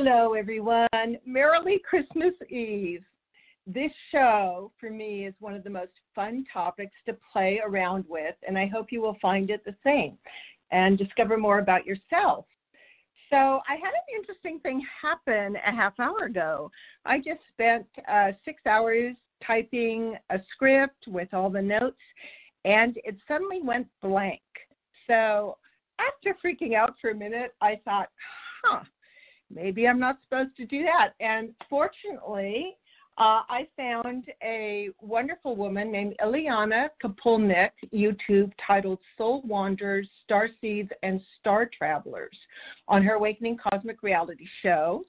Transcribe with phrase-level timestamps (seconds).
[0.00, 1.18] Hello, everyone.
[1.26, 3.02] Merrily Christmas Eve.
[3.66, 8.36] This show, for me, is one of the most fun topics to play around with,
[8.46, 10.16] and I hope you will find it the same
[10.70, 12.44] and discover more about yourself.
[13.28, 16.70] So, I had an interesting thing happen a half hour ago.
[17.04, 21.98] I just spent uh, six hours typing a script with all the notes,
[22.64, 24.42] and it suddenly went blank.
[25.08, 25.58] So,
[25.98, 28.10] after freaking out for a minute, I thought,
[28.62, 28.84] huh
[29.52, 31.14] maybe I'm not supposed to do that.
[31.20, 32.76] And fortunately,
[33.18, 40.90] uh, I found a wonderful woman named Ileana Kapulnik, YouTube, titled Soul Wanderers, Star Seeds,
[41.02, 42.36] and Star Travelers
[42.86, 45.04] on her Awakening Cosmic Reality show.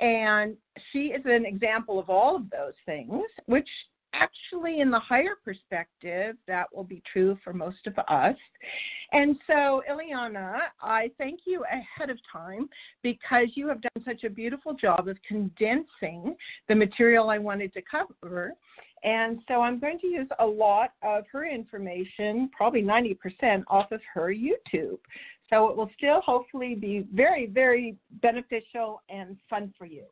[0.00, 0.56] And
[0.90, 3.68] she is an example of all of those things, which
[4.14, 8.36] actually, in the higher perspective, that will be true for most of us.
[9.12, 12.68] And so, Ileana, I thank you ahead of time
[13.02, 16.36] because you have done such a beautiful job of condensing
[16.68, 18.52] the material I wanted to cover.
[19.04, 24.00] And so I'm going to use a lot of her information, probably 90% off of
[24.14, 24.98] her YouTube.
[25.50, 30.04] So it will still hopefully be very, very beneficial and fun for you.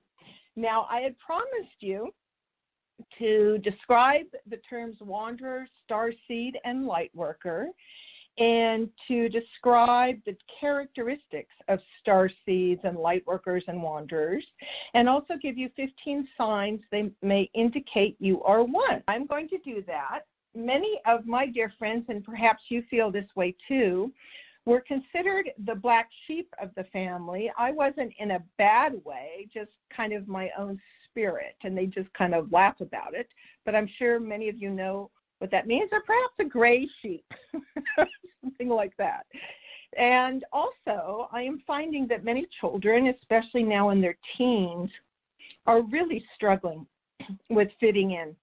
[0.57, 2.13] Now, I had promised you
[3.19, 7.69] to describe the terms wanderer, star seed, and light worker,
[8.39, 14.45] and to describe the characteristics of star seeds and light workers and wanderers,
[14.95, 19.03] and also give you 15 signs they may indicate you are one.
[19.09, 20.21] I'm going to do that.
[20.55, 24.13] Many of my dear friends, and perhaps you feel this way too,
[24.65, 27.51] were considered the black sheep of the family.
[27.59, 32.13] I wasn't in a bad way, just kind of my own spirit, and they just
[32.15, 33.29] kind of laugh about it.
[33.65, 37.25] But I'm sure many of you know what that means, or perhaps a gray sheep,
[38.43, 39.27] something like that.
[39.99, 44.91] And also, I am finding that many children, especially now in their teens,
[45.67, 46.87] are really struggling
[47.51, 48.37] with fitting in.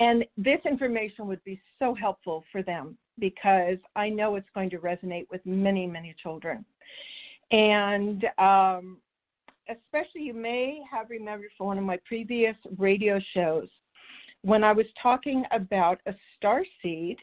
[0.00, 4.78] And this information would be so helpful for them because I know it's going to
[4.78, 6.64] resonate with many, many children.
[7.50, 8.96] And um,
[9.68, 13.68] especially you may have remembered from one of my previous radio shows
[14.42, 17.18] when I was talking about a star seed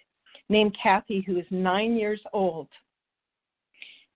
[0.47, 2.67] named Kathy, who is nine years old.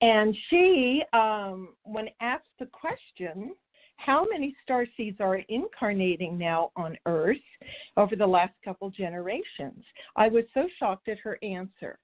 [0.01, 3.53] And she, um, when asked the question,
[3.97, 7.38] how many star seeds are incarnating now on Earth
[7.95, 9.84] over the last couple generations?
[10.16, 12.00] I was so shocked at her answer.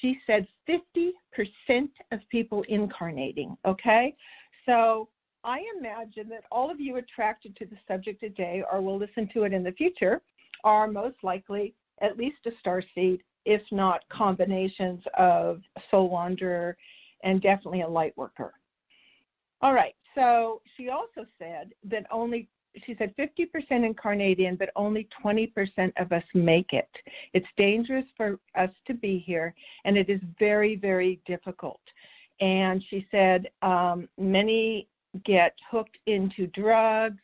[0.00, 4.16] She said 50% of people incarnating, okay?
[4.64, 5.08] So
[5.44, 9.42] I imagine that all of you attracted to the subject today or will listen to
[9.44, 10.20] it in the future
[10.64, 15.60] are most likely at least a star seed, if not combinations of
[15.90, 16.76] soul wanderer
[17.24, 18.52] and definitely a light worker.
[19.60, 22.48] All right, so she also said that only
[22.86, 26.88] she said 50% incarnadian, but only 20% of us make it.
[27.34, 29.54] It's dangerous for us to be here,
[29.84, 31.82] and it is very, very difficult.
[32.40, 34.88] And she said um, many
[35.24, 37.20] get hooked into drugs,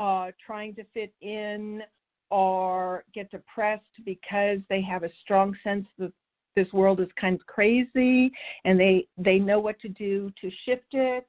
[0.00, 1.82] uh, trying to fit in,
[2.30, 6.12] or get depressed because they have a strong sense that
[6.56, 8.30] this world is kind of crazy
[8.64, 11.26] and they they know what to do to shift it.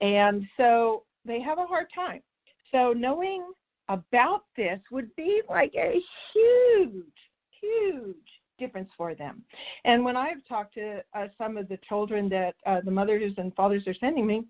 [0.00, 2.22] And so they have a hard time.
[2.72, 3.44] So knowing
[3.88, 6.00] about this would be like a
[6.34, 7.04] huge
[7.60, 8.16] huge
[8.58, 9.42] difference for them.
[9.84, 13.54] And when i've talked to uh, some of the children that uh, the mothers and
[13.54, 14.44] fathers are sending me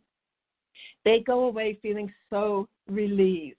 [1.05, 3.57] they go away feeling so relieved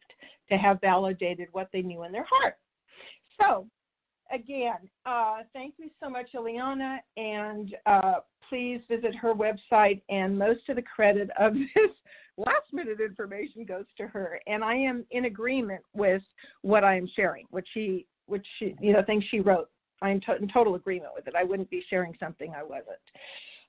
[0.49, 2.57] to have validated what they knew in their heart.
[3.39, 3.67] So,
[4.33, 8.15] again, uh, thank you so much, Ileana, and uh,
[8.49, 10.01] please visit her website.
[10.09, 11.91] And most of the credit of this
[12.37, 14.39] last minute information goes to her.
[14.47, 16.23] And I am in agreement with
[16.61, 19.69] what I am sharing, which she, which she, you know, things she wrote.
[20.01, 21.35] I am in total agreement with it.
[21.35, 22.97] I wouldn't be sharing something I wasn't.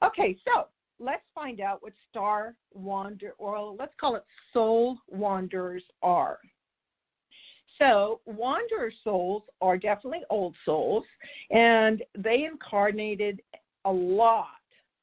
[0.02, 0.66] Okay, so
[1.00, 6.38] let's find out what star wander or let's call it soul wanderers are.
[7.78, 11.04] So, wanderer souls are definitely old souls,
[11.50, 13.40] and they incarnated
[13.86, 14.48] a lot,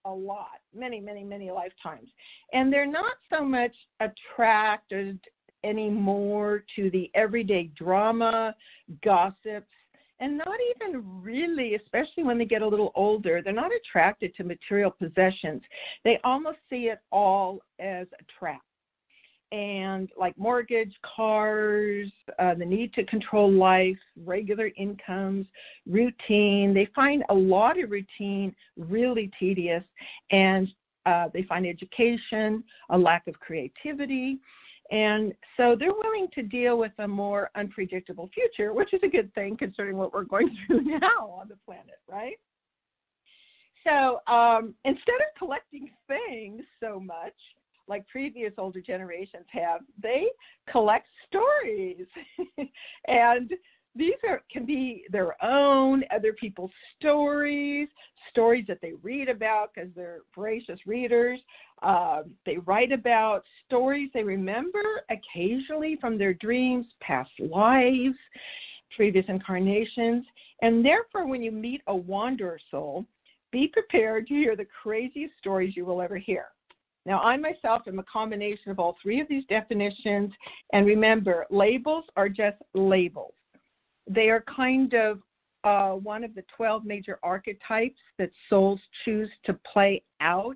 [0.05, 2.07] a lot, many, many, many lifetimes.
[2.53, 5.19] And they're not so much attracted
[5.63, 8.55] anymore to the everyday drama,
[9.03, 9.65] gossips,
[10.19, 14.44] and not even really, especially when they get a little older, they're not attracted to
[14.44, 15.62] material possessions.
[16.04, 18.62] They almost see it all as a trap.
[19.52, 25.46] And like mortgage, cars, uh, the need to control life, regular incomes,
[25.90, 29.84] routine, they find a lot of routine really tedious
[30.31, 30.68] and
[31.06, 34.38] uh, they find education, a lack of creativity.
[34.92, 39.34] And so they're willing to deal with a more unpredictable future, which is a good
[39.34, 42.38] thing considering what we're going through now on the planet, right?
[43.84, 47.34] So um, instead of collecting things so much,
[47.88, 50.25] like previous older generations have, they
[50.69, 52.06] collect stories.
[53.07, 53.51] and
[53.95, 57.88] these are can be their own, other people's stories,
[58.38, 61.39] stories that they read about because they're voracious readers.
[61.81, 68.16] Uh, they write about stories they remember occasionally from their dreams, past lives,
[68.95, 70.24] previous incarnations.
[70.62, 73.07] And therefore, when you meet a wanderer soul,
[73.51, 76.45] be prepared to hear the craziest stories you will ever hear.
[77.07, 80.31] Now, I myself am a combination of all three of these definitions.
[80.74, 83.33] And remember, labels are just labels.
[84.07, 85.22] They are kind of
[85.68, 90.56] uh, one of the 12 major archetypes that souls choose to play out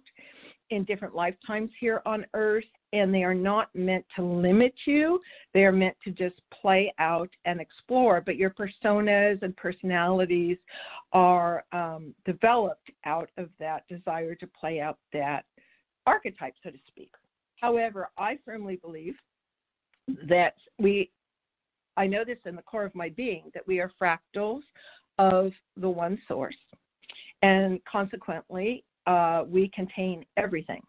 [0.69, 2.63] in different lifetimes here on earth.
[2.94, 5.19] And they are not meant to limit you,
[5.54, 8.22] they are meant to just play out and explore.
[8.22, 10.58] But your personas and personalities
[11.12, 15.44] are um, developed out of that desire to play out that
[16.06, 17.12] archetype, so to speak.
[17.58, 19.16] However, I firmly believe
[20.28, 21.12] that we,
[21.96, 24.62] I know this in the core of my being, that we are fractals
[25.18, 26.56] of the one source.
[27.42, 30.81] And consequently, uh, we contain everything,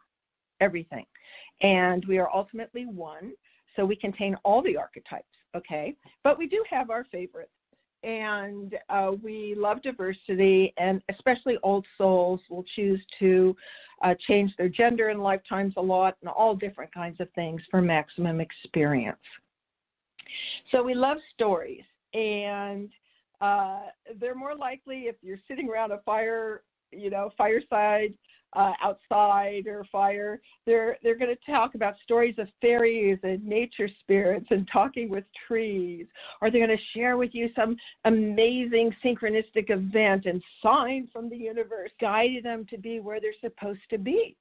[0.61, 1.07] everything.
[1.63, 3.33] And we are ultimately one,
[3.75, 5.25] so we contain all the archetypes,
[5.57, 5.95] okay?
[6.25, 7.51] But we do have our favorites
[8.03, 13.55] and uh, we love diversity, and especially old souls will choose to
[14.03, 17.81] uh, change their gender in lifetimes a lot, and all different kinds of things for
[17.81, 19.19] maximum experience.
[20.73, 22.91] So we love stories, and
[23.43, 23.81] uh,
[24.21, 26.62] they're more likely if you're sitting around a fire,
[26.93, 28.15] you know, fireside
[28.55, 30.41] uh, outside or fire.
[30.65, 35.25] They're they're going to talk about stories of fairies and nature spirits and talking with
[35.49, 36.06] trees,
[36.41, 41.37] or they're going to share with you some amazing synchronistic event and sign from the
[41.37, 44.37] universe guiding them to be where they're supposed to be.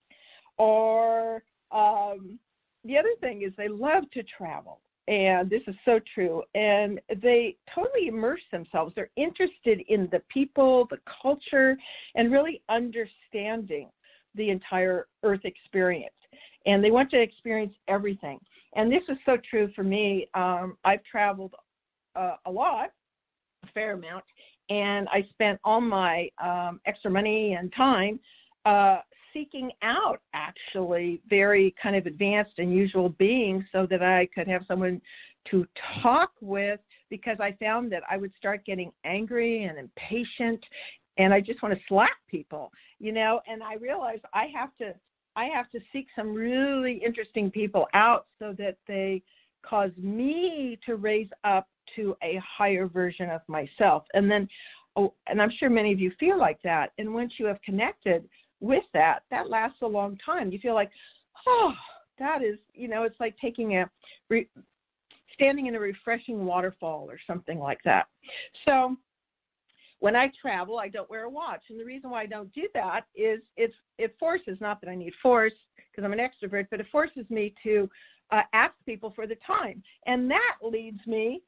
[0.57, 2.38] Or um,
[2.86, 6.44] the other thing is they love to travel and this is so true.
[6.56, 8.94] And they totally immerse themselves.
[8.95, 11.77] They're interested in the people, the culture,
[12.15, 13.89] and really understanding
[14.36, 16.13] the entire Earth experience.
[16.65, 18.39] And they want to experience everything.
[18.75, 20.27] And this is so true for me.
[20.33, 21.56] Um, I've traveled
[22.15, 22.92] uh, a lot,
[23.63, 24.24] a fair amount,
[24.69, 28.19] and I spent all my um, extra money and time
[28.65, 29.00] uh,
[29.33, 34.63] seeking out actually very kind of advanced, and usual beings so that I could have
[34.68, 35.01] someone
[35.50, 35.66] to
[36.01, 36.80] talk with
[37.10, 40.63] because I found that I would start getting angry and impatient
[41.18, 44.94] and I just want to slap people, you know, and I realized I have to
[45.36, 49.22] I have to seek some really interesting people out so that they
[49.63, 54.04] cause me to raise up to a higher version of myself.
[54.13, 54.48] And then
[54.95, 56.92] oh, and I'm sure many of you feel like that.
[56.98, 58.28] And once you have connected
[58.61, 60.51] with that, that lasts a long time.
[60.51, 60.91] You feel like,
[61.47, 61.73] oh,
[62.19, 63.89] that is, you know, it's like taking a
[64.29, 64.47] re,
[65.33, 68.05] standing in a refreshing waterfall or something like that.
[68.65, 68.95] So
[69.99, 72.68] when I travel, I don't wear a watch, and the reason why I don't do
[72.73, 76.80] that is it's it forces not that I need force because I'm an extrovert, but
[76.80, 77.89] it forces me to
[78.31, 81.41] uh, ask people for the time, and that leads me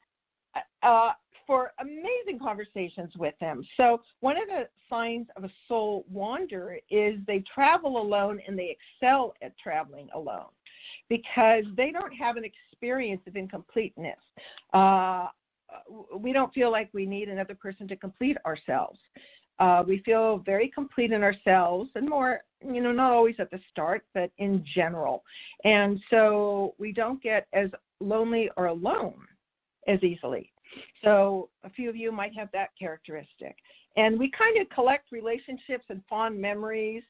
[0.84, 1.12] uh,
[1.46, 3.66] for amazing conversations with them.
[3.78, 8.76] So one of the signs of a soul wanderer is they travel alone and they
[9.02, 10.50] excel at traveling alone
[11.10, 14.20] because they don't have an experience of incompleteness.
[14.74, 15.28] Uh,
[16.16, 19.00] we don't feel like we need another person to complete ourselves.
[19.60, 23.60] Uh, we feel very complete in ourselves and more, you know, not always at the
[23.72, 25.24] start, but in general.
[25.64, 27.70] And so we don't get as
[28.00, 29.16] lonely or alone
[29.88, 30.52] as easily.
[31.04, 33.56] So a few of you might have that characteristic.
[33.96, 37.04] And we kind of collect relationships and fond memories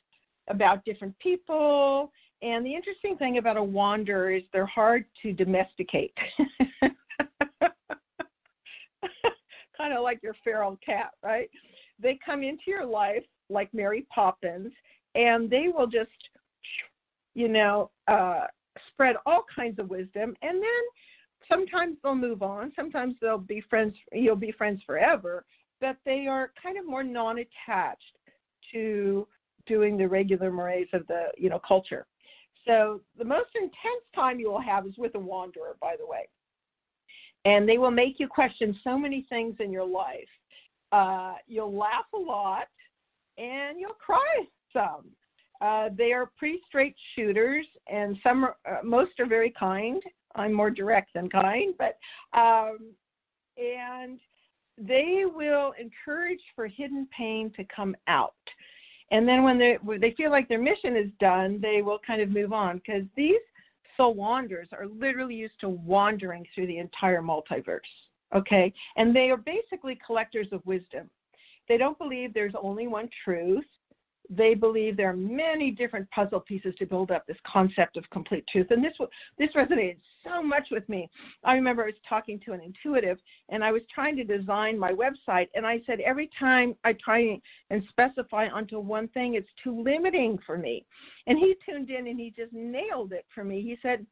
[0.50, 2.12] about different people.
[2.41, 6.13] And the interesting thing about a wanderer is they're hard to domesticate.
[9.77, 11.50] kind of like your feral cat, right?
[12.00, 14.72] They come into your life like Mary Poppins,
[15.15, 16.10] and they will just,
[17.36, 18.48] you know, uh,
[18.89, 20.84] spread all kinds of wisdom, and then
[21.53, 22.72] sometimes they'll move on.
[22.75, 23.93] Sometimes they'll be friends.
[24.12, 25.45] You'll be friends forever,
[25.79, 28.01] but they are kind of more non-attached
[28.74, 29.27] to
[29.65, 32.05] doing the regular mores of the you know culture.
[32.65, 36.27] So the most intense time you will have is with a wanderer, by the way
[37.45, 40.27] and they will make you question so many things in your life.
[40.91, 42.67] Uh, you'll laugh a lot
[43.38, 45.05] and you'll cry some.
[45.62, 50.01] Uh, they are pretty straight shooters, and some, are, uh, most are very kind.
[50.36, 51.98] I'm more direct than kind, but
[52.38, 52.92] um,
[53.58, 54.20] and
[54.78, 58.34] they will encourage for hidden pain to come out.
[59.12, 62.30] And then when they they feel like their mission is done, they will kind of
[62.30, 63.42] move on because these
[63.96, 67.80] soul wanderers are literally used to wandering through the entire multiverse.
[68.36, 71.10] Okay, and they are basically collectors of wisdom.
[71.70, 73.66] They don't believe there's only one truth
[74.36, 78.46] they believe there are many different puzzle pieces to build up this concept of complete
[78.48, 78.68] truth.
[78.70, 78.94] And this
[79.38, 81.10] this resonated so much with me.
[81.44, 83.18] I remember I was talking to an intuitive,
[83.50, 87.40] and I was trying to design my website, and I said every time I try
[87.70, 90.86] and specify onto one thing, it's too limiting for me.
[91.28, 93.62] And he tuned in and he just nailed it for me.
[93.62, 94.06] He said,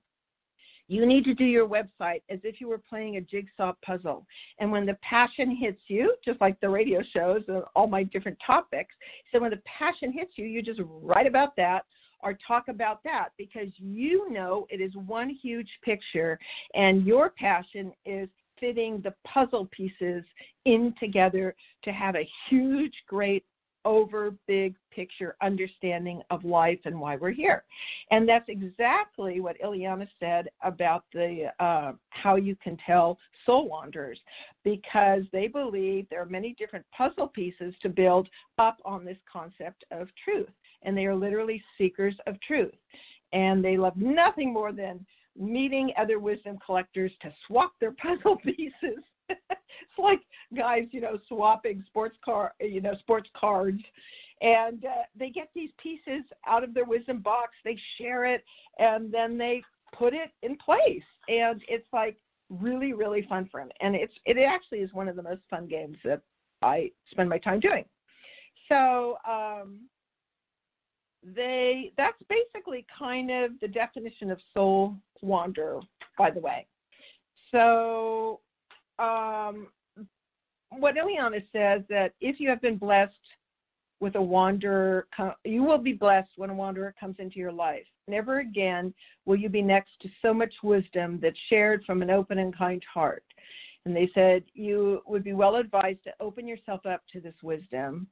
[0.92, 4.26] you need to do your website as if you were playing a jigsaw puzzle.
[4.60, 8.38] And when the passion hits you, just like the radio shows and all my different
[8.46, 8.94] topics,
[9.32, 11.86] so when the passion hits you, you just write about that
[12.20, 16.38] or talk about that because you know it is one huge picture
[16.74, 18.28] and your passion is
[18.60, 20.26] fitting the puzzle pieces
[20.66, 23.46] in together to have a huge, great
[23.86, 27.64] over big picture understanding of life and why we're here.
[28.12, 34.20] And that's exactly what Ileana said about the uh, how you can tell soul wanderers,
[34.64, 39.84] because they believe there are many different puzzle pieces to build up on this concept
[39.92, 40.50] of truth.
[40.84, 42.74] And they are literally seekers of truth.
[43.34, 45.06] And they love nothing more than
[45.38, 49.04] meeting other wisdom collectors to swap their puzzle pieces
[49.50, 50.22] it's like
[50.56, 53.82] guys, you know, swapping sports car, you know, sports cards,
[54.42, 57.52] and uh, they get these pieces out of their wisdom box.
[57.64, 58.44] They share it,
[58.80, 59.64] and then they
[59.98, 62.18] put it in place, and it's like
[62.50, 63.70] really, really fun for them.
[63.80, 66.22] And it's it actually is one of the most fun games that
[66.62, 67.86] I spend my time doing.
[68.68, 69.82] So um,
[71.24, 75.80] they that's basically kind of the definition of soul wander,
[76.18, 76.66] by the way.
[77.52, 78.40] So
[79.02, 79.68] um,
[80.70, 83.14] what Ileana says that if you have been blessed
[84.00, 85.08] with a wanderer,
[85.44, 87.86] you will be blessed when a wanderer comes into your life.
[88.08, 88.94] Never again
[89.26, 92.82] will you be next to so much wisdom that's shared from an open and kind
[92.92, 93.24] heart.
[93.86, 98.08] And they said you would be well advised to open yourself up to this wisdom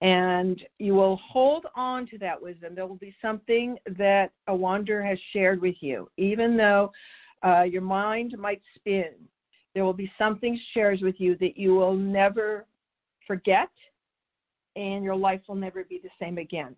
[0.00, 2.74] and you will hold on to that wisdom.
[2.74, 6.92] There will be something that a wanderer has shared with you, even though
[7.44, 9.10] uh, your mind might spin
[9.74, 12.66] there will be something shares with you that you will never
[13.26, 13.68] forget,
[14.76, 16.74] and your life will never be the same again.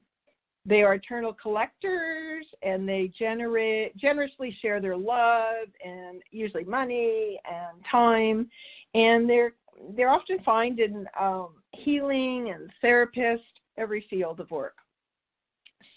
[0.67, 7.83] They are eternal collectors, and they generate generously share their love and usually money and
[7.91, 8.51] time,
[8.95, 9.53] and they're
[9.97, 13.43] they're often found in um, healing and therapist,
[13.79, 14.75] every field of work.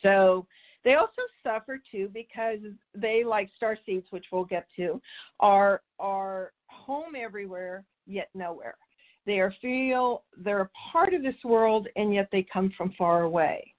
[0.01, 0.47] So
[0.83, 2.59] they also suffer too because
[2.95, 5.01] they, like star seeds, which we'll get to,
[5.39, 6.53] are are
[6.85, 8.75] home everywhere yet nowhere.
[9.25, 13.23] They are feel they're a part of this world and yet they come from far
[13.23, 13.73] away.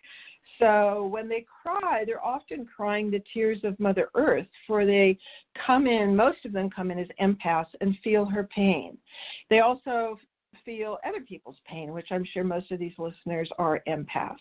[0.58, 5.18] So when they cry, they're often crying the tears of Mother Earth, for they
[5.66, 8.96] come in, most of them come in as empaths and feel her pain.
[9.50, 10.16] They also
[10.64, 14.36] feel other people's pain, which I'm sure most of these listeners are empaths.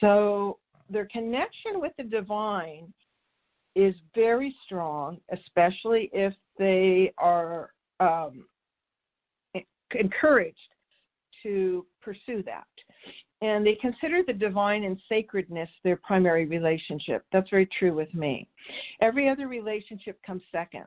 [0.00, 0.58] So
[0.88, 2.92] their connection with the divine
[3.76, 8.44] is very strong, especially if they are um,
[9.98, 10.58] encouraged
[11.42, 12.66] to pursue that.
[13.42, 17.24] And they consider the divine and sacredness their primary relationship.
[17.32, 18.46] That's very true with me.
[19.00, 20.84] Every other relationship comes second.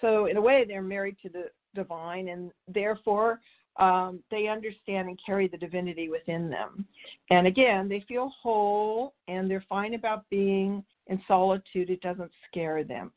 [0.00, 1.44] So, in a way, they're married to the
[1.74, 3.40] divine, and therefore,
[3.76, 6.84] um, they understand and carry the divinity within them.
[7.30, 11.90] And again, they feel whole and they're fine about being in solitude.
[11.90, 13.12] It doesn't scare them.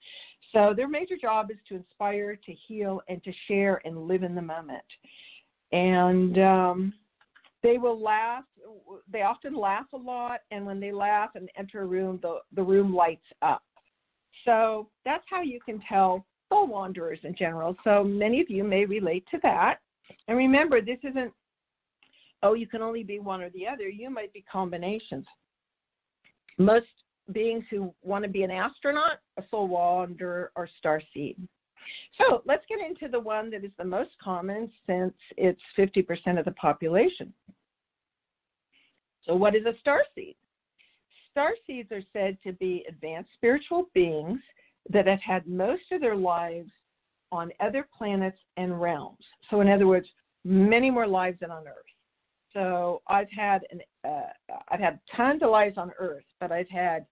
[0.54, 4.34] So their major job is to inspire, to heal, and to share and live in
[4.34, 4.84] the moment.
[5.72, 6.94] And um,
[7.64, 8.44] they will laugh.
[9.12, 12.64] They often laugh a lot, and when they laugh and enter a room, the, the
[12.64, 13.64] room lights up.
[14.46, 17.76] So that's how you can tell soul wanderers in general.
[17.84, 19.80] So many of you may relate to that.
[20.30, 21.34] And remember, this isn't,
[22.44, 23.90] oh, you can only be one or the other.
[23.90, 25.26] You might be combinations.
[26.58, 26.86] Most
[27.32, 31.38] beings who want to be an astronaut, a soul wanderer, or star seed.
[32.18, 36.46] So let's get into the one that is the most common since it's 50% of
[36.46, 37.34] the population.
[39.26, 40.36] So, what is a star seed?
[41.32, 44.40] Star seeds are said to be advanced spiritual beings
[44.90, 46.72] that have had most of their lives
[47.32, 49.24] on other planets and realms.
[49.50, 50.08] So, in other words,
[50.46, 51.86] many more lives than on Earth.
[52.54, 57.06] So I've had an uh, I've had tons of lives on Earth, but I've had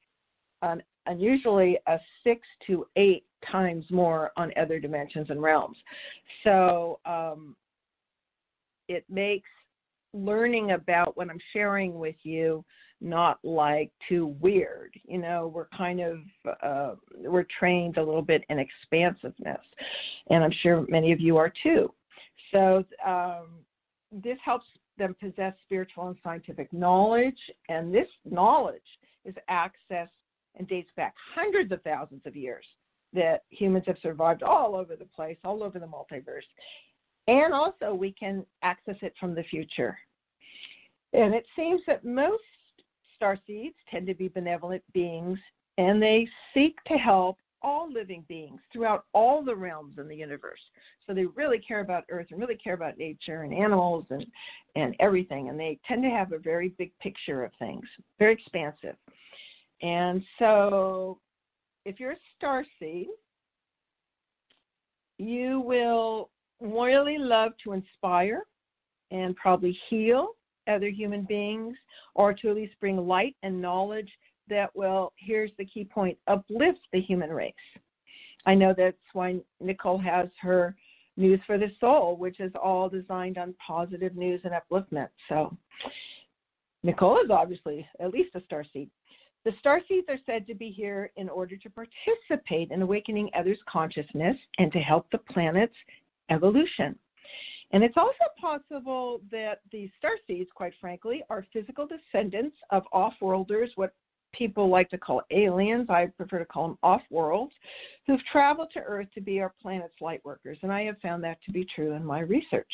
[0.65, 5.77] an unusually a six to eight times more on other dimensions and realms.
[6.43, 7.55] So um,
[8.88, 9.50] it makes
[10.13, 12.63] learning about what I'm sharing with you
[13.01, 14.93] not like too weird.
[15.03, 16.19] You know, we're kind of
[16.63, 19.62] uh, we're trained a little bit in expansiveness,
[20.29, 21.93] and I'm sure many of you are too.
[22.51, 23.48] So um,
[24.12, 24.65] this helps
[24.98, 28.81] them possess spiritual and scientific knowledge, and this knowledge
[29.25, 30.07] is accessed
[30.57, 32.65] and dates back hundreds of thousands of years
[33.13, 36.45] that humans have survived all over the place, all over the multiverse.
[37.27, 39.97] And also, we can access it from the future.
[41.13, 42.43] And it seems that most
[43.15, 45.39] star seeds tend to be benevolent beings,
[45.77, 50.59] and they seek to help all living beings throughout all the realms in the universe.
[51.07, 54.25] So they really care about Earth and really care about nature and animals and,
[54.75, 55.50] and everything.
[55.50, 57.85] And they tend to have a very big picture of things,
[58.19, 58.95] very expansive.
[59.86, 61.20] And so
[61.86, 63.08] if you're a star seed,
[65.20, 68.42] you will really love to inspire
[69.12, 70.30] and probably heal
[70.68, 71.77] other human beings
[72.15, 74.10] or to at least bring light and knowledge
[74.50, 77.54] that will, here's the key point, uplift the human race.
[78.48, 80.75] I know that's why Nicole has her
[81.15, 85.10] News for the Soul, which is all designed on positive news and upliftment.
[85.30, 85.56] So
[86.84, 88.89] Nicole is obviously at least a star seed.
[89.46, 93.60] The star seeds are said to be here in order to participate in awakening others'
[93.70, 95.75] consciousness and to help the planet's
[96.32, 96.98] evolution.
[97.72, 103.14] And it's also possible that the star seeds, quite frankly, are physical descendants of off
[103.22, 103.94] worlders, what
[104.34, 105.90] people like to call aliens.
[105.90, 107.54] I prefer to call them off worlds,
[108.08, 110.58] who've traveled to Earth to be our planet's light workers.
[110.64, 112.72] And I have found that to be true in my research.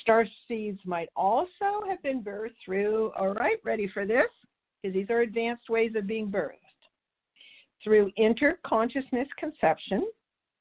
[0.00, 4.28] Star seeds might also have been birthed through, all right, ready for this?
[4.82, 6.58] Because these are advanced ways of being birthed.
[7.84, 10.08] Through interconsciousness conception,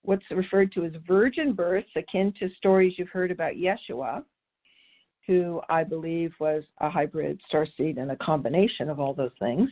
[0.04, 4.24] what's referred to as virgin births, akin to stories you've heard about Yeshua,
[5.28, 9.70] who I believe was a hybrid starseed and a combination of all those things.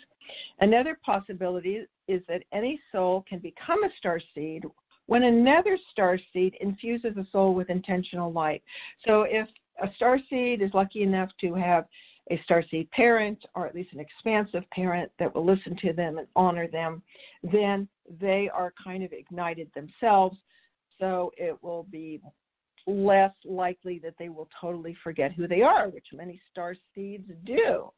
[0.60, 4.64] Another possibility is that any soul can become a starseed
[5.08, 8.62] when another starseed infuses a soul with intentional light.
[9.08, 9.48] So if
[9.82, 11.86] a starseed is lucky enough to have
[12.30, 16.28] a starseed parent or at least an expansive parent that will listen to them and
[16.36, 17.02] honor them,
[17.44, 17.88] then
[18.20, 20.38] they are kind of ignited themselves.
[21.00, 22.22] So it will be
[22.86, 27.92] less likely that they will totally forget who they are, which many star seeds do.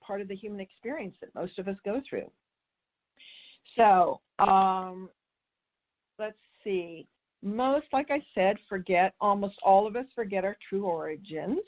[0.00, 2.30] Part of the human experience that most of us go through.
[3.76, 5.08] So um,
[6.18, 7.06] let's see.
[7.42, 11.58] Most, like I said, forget, almost all of us forget our true origins.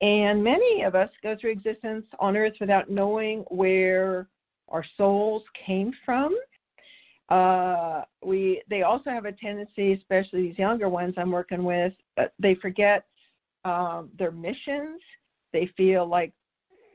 [0.00, 4.28] And many of us go through existence on earth without knowing where
[4.68, 6.36] our souls came from.
[7.28, 12.24] Uh, we they also have a tendency, especially these younger ones I'm working with, uh,
[12.38, 13.04] they forget
[13.64, 15.00] um, their missions.
[15.52, 16.32] They feel like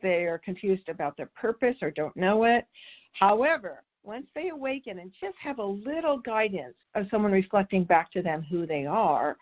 [0.01, 2.65] they are confused about their purpose or don't know it.
[3.13, 8.21] However, once they awaken and just have a little guidance of someone reflecting back to
[8.21, 9.37] them who they are,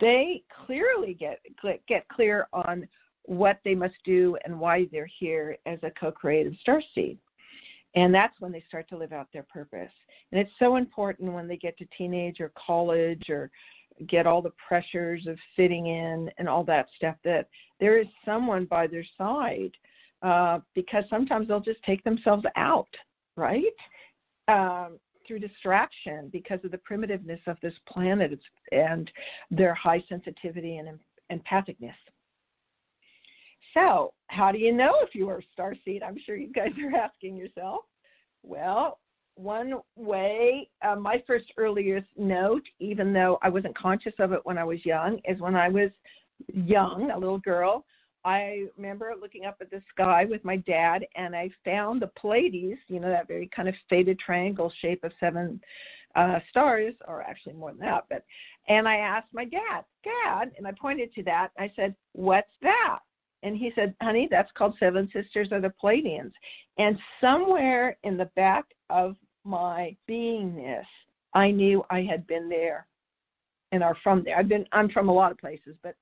[0.00, 1.40] they clearly get
[1.88, 2.86] get clear on
[3.24, 7.18] what they must do and why they're here as a co-creative star seed.
[7.94, 9.90] And that's when they start to live out their purpose.
[10.32, 13.50] And it's so important when they get to teenage or college or
[14.08, 17.48] get all the pressures of fitting in and all that stuff that
[17.80, 19.72] there is someone by their side
[20.22, 22.88] uh, because sometimes they'll just take themselves out,
[23.36, 23.64] right?
[24.48, 24.98] Um,
[25.30, 28.36] through distraction because of the primitiveness of this planet
[28.72, 29.08] and
[29.52, 30.98] their high sensitivity and
[31.30, 31.94] empathicness.
[33.72, 36.02] So, how do you know if you are a star seed?
[36.02, 37.82] I'm sure you guys are asking yourself.
[38.42, 38.98] Well,
[39.36, 44.58] one way, uh, my first earliest note, even though I wasn't conscious of it when
[44.58, 45.90] I was young, is when I was
[46.52, 47.84] young, a little girl.
[48.24, 52.78] I remember looking up at the sky with my dad, and I found the Pleiades,
[52.88, 55.60] you know, that very kind of faded triangle shape of seven
[56.14, 58.04] uh, stars, or actually more than that.
[58.10, 58.24] But
[58.68, 61.50] and I asked my dad, Dad, and I pointed to that.
[61.58, 62.98] I said, "What's that?"
[63.42, 66.32] And he said, "Honey, that's called Seven Sisters of the Pleiadians."
[66.78, 70.84] And somewhere in the back of my beingness,
[71.34, 72.86] I knew I had been there
[73.72, 74.36] and are from there.
[74.36, 75.94] I've been I'm from a lot of places, but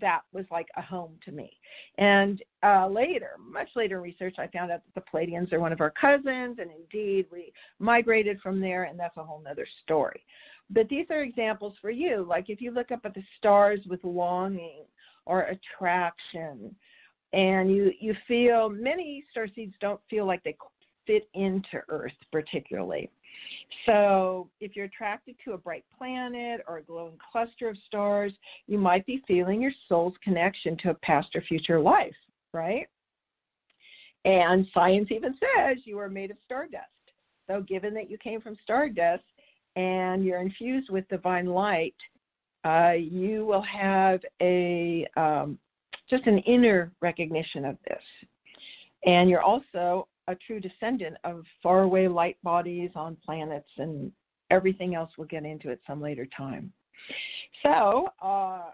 [0.00, 1.50] that was like a home to me.
[1.98, 5.72] And uh, later, much later in research, I found out that the Pleiadians are one
[5.72, 10.24] of our cousins, and indeed we migrated from there, and that's a whole other story.
[10.70, 12.24] But these are examples for you.
[12.26, 14.84] Like if you look up at the stars with longing,
[15.26, 16.74] or attraction.
[17.32, 20.56] And you, you feel many star seeds don't feel like they
[21.06, 23.10] fit into Earth particularly.
[23.86, 28.32] So, if you're attracted to a bright planet or a glowing cluster of stars,
[28.66, 32.14] you might be feeling your soul's connection to a past or future life,
[32.52, 32.86] right?
[34.24, 36.86] And science even says you are made of stardust.
[37.48, 39.24] So, given that you came from stardust
[39.74, 41.96] and you're infused with divine light,
[42.64, 45.58] uh, you will have a um,
[46.08, 48.02] just an inner recognition of this.
[49.04, 54.12] And you're also a true descendant of faraway light bodies on planets and
[54.50, 56.72] everything else we'll get into at some later time.
[57.62, 58.70] So, uh,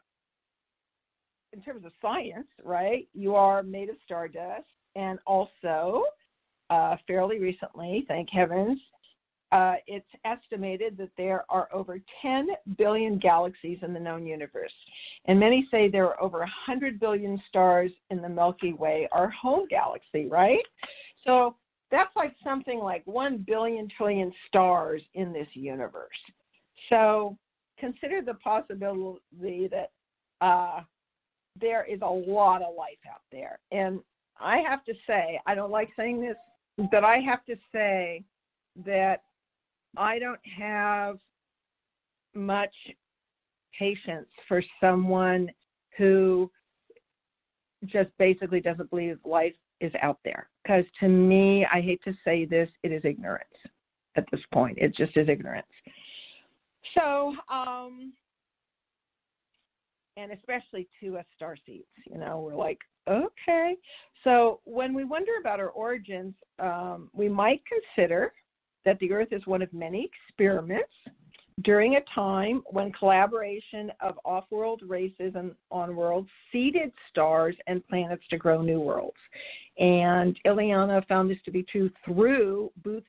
[1.52, 6.04] in terms of science, right, you are made of stardust, and also
[6.70, 8.78] uh, fairly recently, thank heavens,
[9.50, 14.72] uh, it's estimated that there are over 10 billion galaxies in the known universe.
[15.24, 19.66] And many say there are over 100 billion stars in the Milky Way, our home
[19.70, 20.60] galaxy, right?
[21.24, 21.56] So
[21.90, 26.08] that's like something like 1 billion trillion stars in this universe.
[26.88, 27.36] So
[27.78, 29.90] consider the possibility that
[30.40, 30.80] uh,
[31.60, 33.58] there is a lot of life out there.
[33.72, 34.00] And
[34.38, 36.36] I have to say, I don't like saying this,
[36.90, 38.24] but I have to say
[38.84, 39.22] that
[39.96, 41.18] I don't have
[42.34, 42.74] much
[43.76, 45.50] patience for someone
[45.96, 46.50] who
[47.86, 50.48] just basically doesn't believe life is out there.
[50.68, 53.44] Because to me, I hate to say this, it is ignorance
[54.16, 54.76] at this point.
[54.76, 55.66] It just is ignorance.
[56.94, 58.12] So, um,
[60.18, 63.76] and especially to us star seeds, you know, we're like, okay.
[64.24, 68.34] So when we wonder about our origins, um, we might consider
[68.84, 70.92] that the Earth is one of many experiments
[71.62, 77.86] during a time when collaboration of off world races and on worlds seeded stars and
[77.88, 79.16] planets to grow new worlds.
[79.78, 83.06] And Ileana found this to be true through Booth's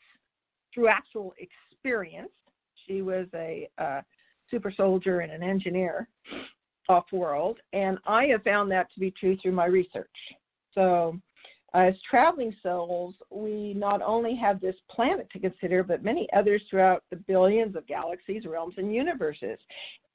[0.73, 2.31] through actual experience.
[2.87, 4.01] She was a uh,
[4.49, 6.07] super soldier and an engineer
[6.87, 10.07] off world, and I have found that to be true through my research.
[10.73, 11.19] So
[11.73, 16.61] Uh, as traveling souls, we not only have this planet to consider, but many others
[16.69, 19.59] throughout the billions of galaxies, realms, and universes.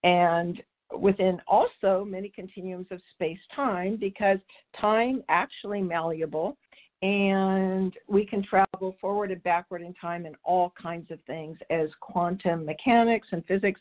[0.02, 0.62] And
[0.98, 4.38] within also many continuums of space time, because
[4.80, 6.56] time actually malleable
[7.04, 11.90] and we can travel forward and backward in time in all kinds of things as
[12.00, 13.78] quantum mechanics and physics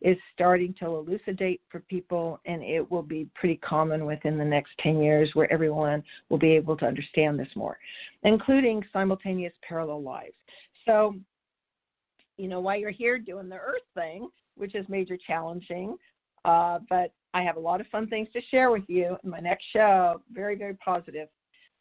[0.00, 2.40] is starting to elucidate for people.
[2.46, 6.52] And it will be pretty common within the next 10 years where everyone will be
[6.52, 7.78] able to understand this more
[8.24, 10.32] including simultaneous parallel lives.
[10.86, 11.14] So
[12.38, 15.96] you know while you're here doing the earth thing which is major challenging
[16.46, 19.40] uh, but i have a lot of fun things to share with you in my
[19.40, 20.22] next show.
[20.32, 21.28] Very very positive.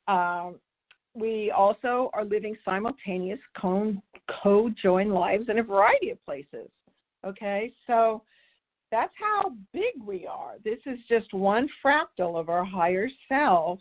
[0.10, 0.56] Um,
[1.14, 6.70] we also are living simultaneous co joined lives in a variety of places.
[7.26, 8.24] Okay, so
[8.92, 10.56] that's how big we are.
[10.64, 13.80] This is just one fractal of our higher self,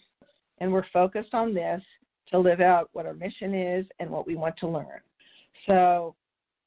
[0.59, 1.83] and we're focused on this
[2.31, 5.01] to live out what our mission is and what we want to learn.
[5.66, 6.14] So,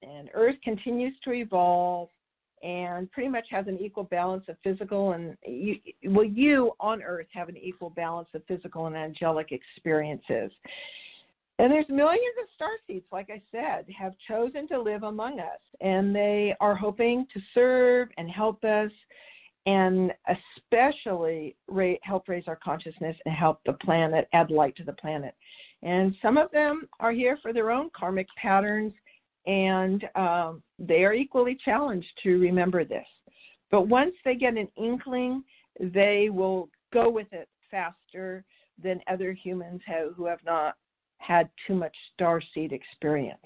[0.02, 2.10] and Earth continues to evolve
[2.64, 7.28] and pretty much has an equal balance of physical and you, well you on earth
[7.34, 10.52] have an equal balance of physical and angelic experiences.
[11.60, 15.60] And there's millions of star seeds like i said have chosen to live among us
[15.82, 18.92] and they are hoping to serve and help us
[19.66, 24.94] and especially ra- help raise our consciousness and help the planet add light to the
[24.94, 25.36] planet.
[25.84, 28.94] And some of them are here for their own karmic patterns
[29.46, 33.06] and um, they are equally challenged to remember this.
[33.72, 35.44] But once they get an inkling,
[35.80, 38.44] they will go with it faster
[38.82, 40.76] than other humans have, who have not
[41.18, 43.40] had too much star seed experience.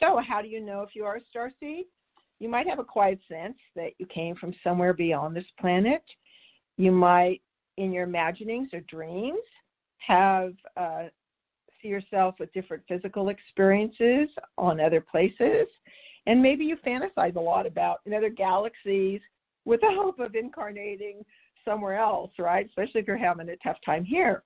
[0.00, 1.86] So, how do you know if you are a star seed?
[2.38, 6.02] You might have a quiet sense that you came from somewhere beyond this planet.
[6.76, 7.40] You might,
[7.78, 9.38] in your imaginings or dreams,
[9.98, 11.04] have uh,
[11.86, 15.66] yourself with different physical experiences on other places.
[16.26, 19.20] And maybe you fantasize a lot about in other galaxies
[19.64, 21.24] with the hope of incarnating
[21.64, 22.66] somewhere else, right?
[22.66, 24.42] Especially if you're having a tough time here.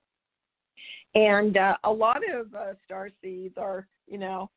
[1.15, 4.49] And uh, a lot of uh, star seeds are, you know,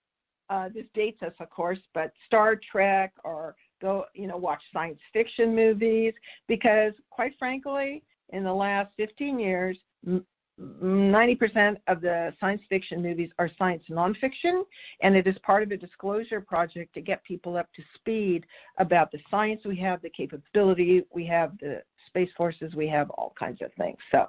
[0.51, 5.01] uh, this dates us, of course, but Star Trek or go, you know, watch science
[5.13, 6.13] fiction movies
[6.49, 9.77] because, quite frankly, in the last 15 years,
[10.61, 14.63] 90% of the science fiction movies are science nonfiction,
[15.03, 18.47] and it is part of a disclosure project to get people up to speed
[18.79, 23.35] about the science we have, the capability we have, the space forces we have, all
[23.39, 23.99] kinds of things.
[24.13, 24.27] So,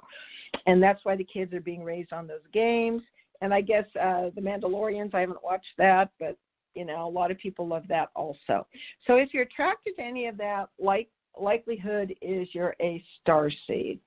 [0.66, 3.02] and that's why the kids are being raised on those games.
[3.40, 6.36] And I guess uh, the Mandalorians, I haven't watched that, but
[6.74, 8.66] you know, a lot of people love that also.
[9.06, 11.08] So if you're attracted to any of that, like
[11.38, 14.00] likelihood is you're a star seed.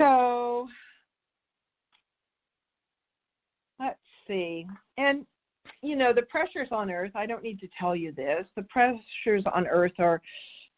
[0.00, 0.66] So
[3.78, 4.66] let's see.
[4.96, 5.26] And
[5.82, 8.44] you know, the pressures on earth, I don't need to tell you this.
[8.56, 10.20] The pressures on earth are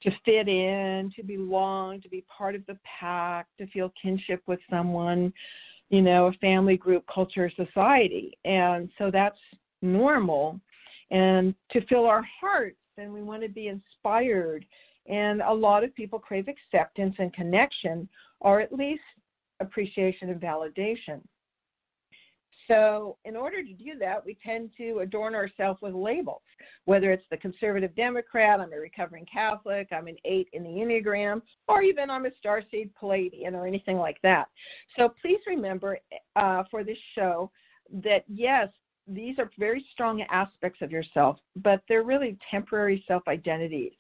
[0.03, 4.59] to fit in, to belong, to be part of the pack, to feel kinship with
[4.69, 5.33] someone,
[5.91, 8.37] you know, a family group, culture, society.
[8.45, 9.39] And so that's
[9.81, 10.61] normal.
[11.11, 14.65] And to fill our hearts, and we want to be inspired.
[15.07, 18.09] And a lot of people crave acceptance and connection,
[18.43, 19.03] or at least
[19.61, 21.21] appreciation and validation.
[22.69, 26.43] So, in order to do that, we tend to adorn ourselves with labels,
[26.85, 31.43] whether it's the conservative Democrat, I'm a recovering Catholic, I'm an eight in the Enneagram,
[31.67, 34.47] or even I'm a starseed Pleiadian or anything like that.
[34.97, 35.99] So, please remember
[36.37, 37.51] uh, for this show
[38.05, 38.69] that yes,
[39.09, 43.93] these are very strong aspects of yourself, but they're really temporary self identities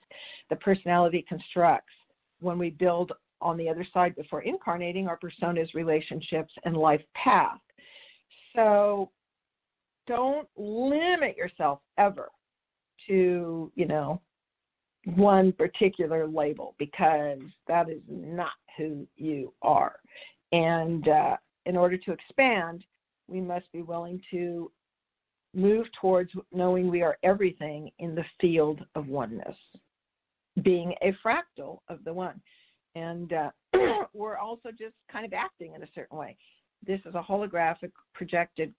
[0.50, 1.94] the personality constructs
[2.40, 7.58] when we build on the other side before incarnating our personas, relationships, and life path.
[8.54, 9.10] So
[10.06, 12.30] don't limit yourself ever
[13.08, 14.20] to, you know,
[15.04, 19.96] one particular label because that is not who you are.
[20.52, 22.84] And uh, in order to expand,
[23.26, 24.70] we must be willing to
[25.54, 29.56] move towards knowing we are everything in the field of oneness,
[30.62, 32.40] being a fractal of the one.
[32.94, 33.50] And uh,
[34.14, 36.36] we're also just kind of acting in a certain way.
[36.86, 38.72] This is a holographic projected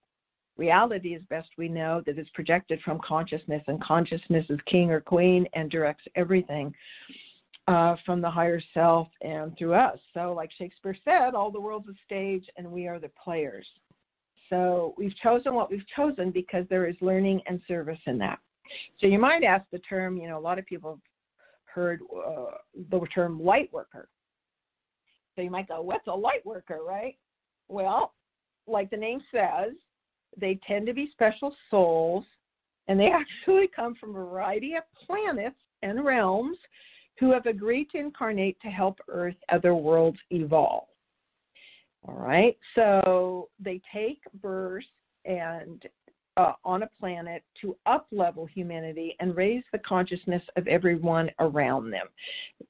[0.57, 5.01] reality as best we know that is projected from consciousness and consciousness is king or
[5.01, 6.73] queen and directs everything
[7.67, 9.97] uh, from the higher self and through us.
[10.13, 13.65] So like shakespeare said all the world's a stage and we are the players.
[14.49, 18.39] So we've chosen what we've chosen because there is learning and service in that.
[18.99, 20.99] So you might ask the term you know a lot of people
[21.73, 22.57] heard uh,
[22.89, 24.09] the term light worker
[25.35, 27.17] so you might go what's a light worker right
[27.67, 28.13] well,
[28.67, 29.73] like the name says,
[30.39, 32.25] they tend to be special souls,
[32.87, 36.57] and they actually come from a variety of planets and realms
[37.19, 40.87] who have agreed to incarnate to help Earth, other worlds evolve.
[42.05, 44.83] All right, so they take birth
[45.25, 45.81] and
[46.37, 51.91] uh, on a planet to up level humanity and raise the consciousness of everyone around
[51.91, 52.07] them.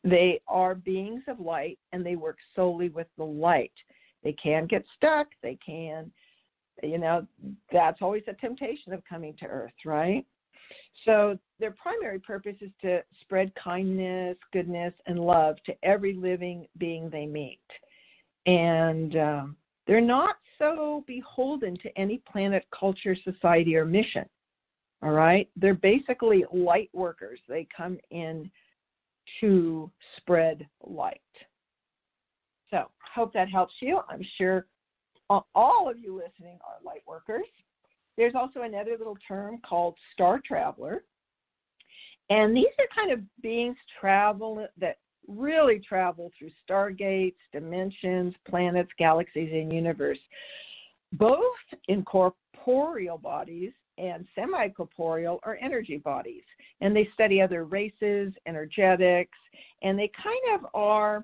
[0.04, 3.72] They are beings of light and they work solely with the light.
[4.24, 5.28] They can get stuck.
[5.42, 6.12] They can,
[6.82, 7.26] you know,
[7.72, 10.26] that's always a temptation of coming to Earth, right?
[11.06, 17.10] So their primary purpose is to spread kindness, goodness, and love to every living being
[17.10, 17.60] they meet.
[18.46, 19.56] And um,
[19.88, 24.26] they're not so beholden to any planet, culture, society, or mission.
[25.02, 25.50] All right?
[25.56, 27.40] They're basically light workers.
[27.50, 28.50] They come in
[29.42, 31.20] to spread light.
[32.70, 34.00] So, hope that helps you.
[34.10, 34.66] I'm sure
[35.30, 37.46] all of you listening are light workers.
[38.18, 41.04] There's also another little term called star traveler.
[42.30, 49.50] And these are kind of beings travel that really travel through stargates, dimensions, planets, galaxies,
[49.54, 50.20] and universe,
[51.14, 51.40] both
[51.88, 56.44] in corporeal bodies and semi corporeal or energy bodies.
[56.82, 59.38] And they study other races, energetics,
[59.82, 61.24] and they kind of are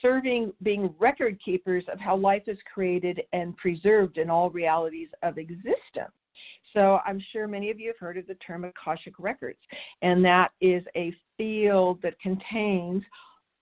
[0.00, 5.38] serving, being record keepers of how life is created and preserved in all realities of
[5.38, 6.12] existence.
[6.74, 9.58] So I'm sure many of you have heard of the term Akashic Records,
[10.00, 13.02] and that is a field that contains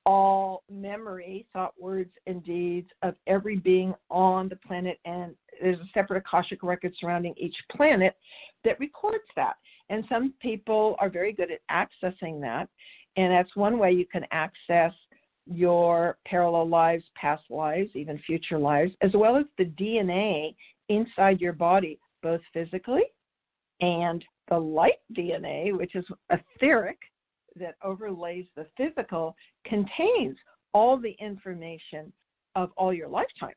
[0.07, 5.91] all memory, thought, words, and deeds of every being on the planet, and there's a
[5.93, 8.17] separate Akashic record surrounding each planet
[8.65, 9.57] that records that.
[9.91, 12.69] And some people are very good at accessing that,
[13.17, 14.93] and that's one way you can access
[15.47, 20.55] your parallel lives, past lives, even future lives, as well as the DNA
[20.89, 23.05] inside your body, both physically
[23.81, 26.99] and the light DNA, which is etheric
[27.57, 30.37] that overlays the physical, contains
[30.73, 32.13] all the information
[32.57, 33.55] of all your lifetimes,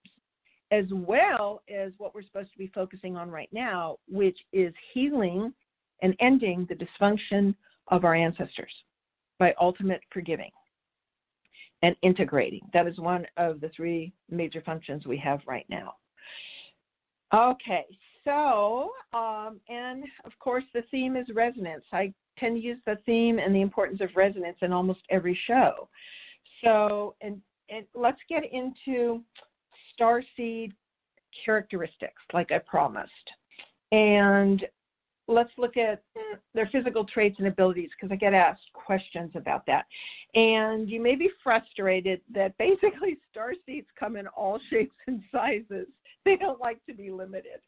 [0.72, 5.54] as well as what we're supposed to be focusing on right now, which is healing
[6.02, 7.56] and ending the dysfunction
[7.90, 8.74] of our ancestors
[9.40, 10.52] by ultimate forgiving.
[11.84, 12.62] and integrating.
[12.72, 15.96] That is one of the three major functions we have right now.
[17.34, 17.84] Okay,
[18.26, 21.84] so, um, and of course, the theme is resonance.
[21.92, 25.90] I tend to use the theme and the importance of resonance in almost every show.
[26.64, 29.22] So, and, and let's get into
[29.94, 30.74] star seed
[31.46, 33.12] characteristics, like I promised.
[33.92, 34.66] And
[35.28, 36.04] let's look at
[36.54, 39.86] their physical traits and abilities because I get asked questions about that.
[40.36, 45.88] And you may be frustrated that basically star seeds come in all shapes and sizes.
[46.26, 47.60] They don't like to be limited.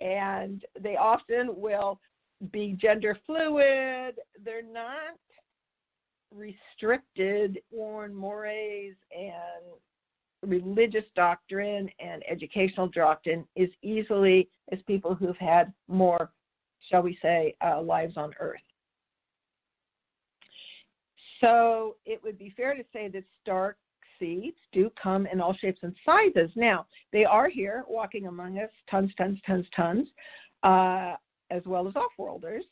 [0.00, 2.00] And they often will
[2.52, 4.18] be gender fluid.
[4.42, 5.18] They're not
[6.34, 9.64] restricted on mores and
[10.46, 16.30] religious doctrine and educational doctrine is easily as people who've had more
[16.88, 18.60] shall we say, uh, lives on Earth.
[21.40, 23.76] So it would be fair to say that star
[24.20, 26.50] seeds do come in all shapes and sizes.
[26.54, 30.06] Now, they are here walking among us, tons, tons, tons, tons,
[30.62, 31.14] uh,
[31.50, 32.64] as well as off-worlders.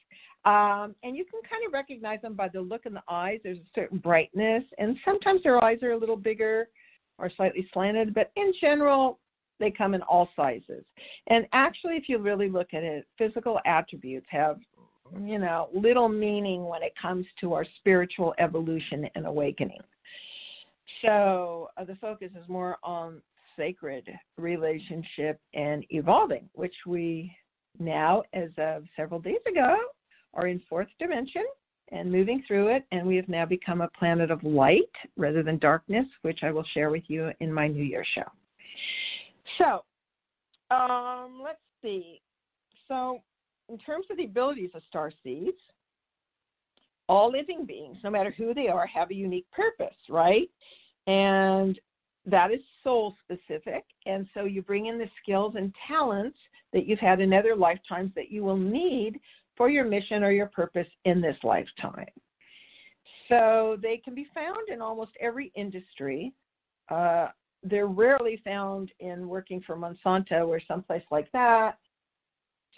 [0.45, 3.41] Um, and you can kind of recognize them by the look in the eyes.
[3.43, 6.69] There's a certain brightness, and sometimes their eyes are a little bigger
[7.19, 9.19] or slightly slanted, but in general,
[9.59, 10.85] they come in all sizes.
[11.27, 14.61] And actually, if you really look at it, physical attributes have,
[15.21, 19.81] you know, little meaning when it comes to our spiritual evolution and awakening.
[21.03, 23.23] So uh, the focus is more on
[23.57, 27.35] sacred relationship and evolving, which we
[27.79, 29.77] now, as of several days ago,
[30.35, 31.45] are in fourth dimension
[31.91, 32.85] and moving through it.
[32.93, 36.65] And we have now become a planet of light rather than darkness, which I will
[36.75, 38.31] share with you in my New Year show.
[39.59, 42.21] So, um, let's see.
[42.89, 43.23] So,
[43.69, 45.57] in terms of the abilities of star seeds,
[47.09, 50.51] all living beings, no matter who they are, have a unique purpose, right?
[51.09, 51.81] And
[52.27, 53.85] that is soul specific.
[54.07, 56.37] And so you bring in the skills and talents
[56.73, 59.19] that you've had in other lifetimes that you will need
[59.57, 62.07] for your mission or your purpose in this lifetime.
[63.29, 66.33] So they can be found in almost every industry.
[66.91, 67.29] Uh,
[67.63, 71.79] they're rarely found in working for Monsanto or someplace like that,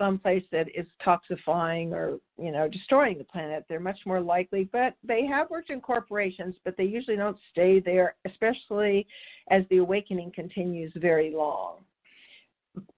[0.00, 3.64] someplace that is toxifying or you know destroying the planet.
[3.68, 7.80] They're much more likely, but they have worked in corporations, but they usually don't stay
[7.80, 9.06] there, especially
[9.50, 11.76] as the awakening continues very long.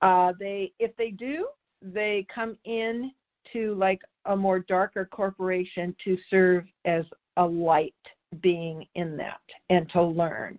[0.01, 1.49] Uh, they, if they do,
[1.81, 3.11] they come in
[3.53, 7.05] to like a more darker corporation to serve as
[7.37, 7.95] a light
[8.41, 10.59] being in that and to learn.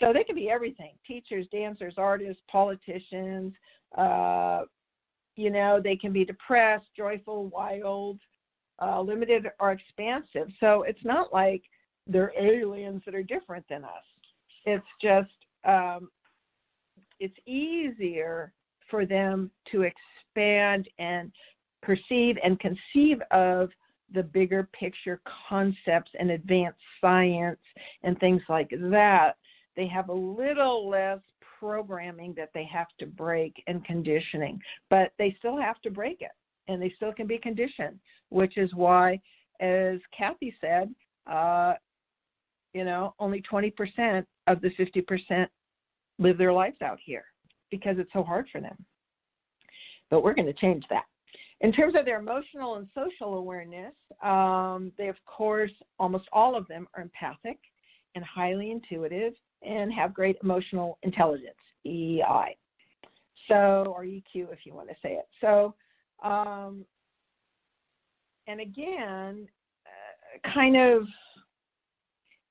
[0.00, 3.52] So they can be everything teachers, dancers, artists, politicians.
[3.96, 4.62] Uh,
[5.36, 8.18] you know, they can be depressed, joyful, wild,
[8.82, 10.48] uh, limited, or expansive.
[10.60, 11.62] So it's not like
[12.06, 14.04] they're aliens that are different than us.
[14.64, 15.30] It's just,
[15.64, 16.10] um,
[17.20, 18.52] it's easier
[18.90, 21.32] for them to expand and
[21.82, 23.70] perceive and conceive of
[24.12, 27.58] the bigger picture concepts and advanced science
[28.02, 29.36] and things like that
[29.76, 31.20] they have a little less
[31.58, 36.32] programming that they have to break and conditioning, but they still have to break it
[36.68, 37.98] and they still can be conditioned,
[38.30, 39.20] which is why,
[39.60, 40.94] as Kathy said,
[41.30, 41.74] uh,
[42.74, 45.46] you know, only 20% of the 50%
[46.18, 47.24] live their lives out here
[47.70, 48.76] because it's so hard for them.
[50.10, 51.04] But we're going to change that.
[51.62, 56.68] In terms of their emotional and social awareness, um, they, of course, almost all of
[56.68, 57.58] them are empathic
[58.14, 62.56] and highly intuitive and have great emotional intelligence, EI.
[63.48, 65.28] So, or EQ if you want to say it.
[65.40, 65.74] So,
[66.22, 66.84] um,
[68.46, 69.48] and again,
[69.86, 71.04] uh, kind of,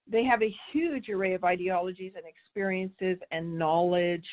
[0.07, 4.25] they have a huge array of ideologies and experiences and knowledge.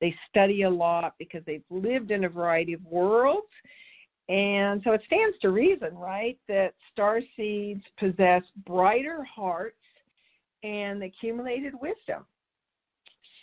[0.00, 3.46] They study a lot because they've lived in a variety of worlds.
[4.28, 9.76] And so it stands to reason, right, that star seeds possess brighter hearts
[10.62, 12.24] and accumulated wisdom.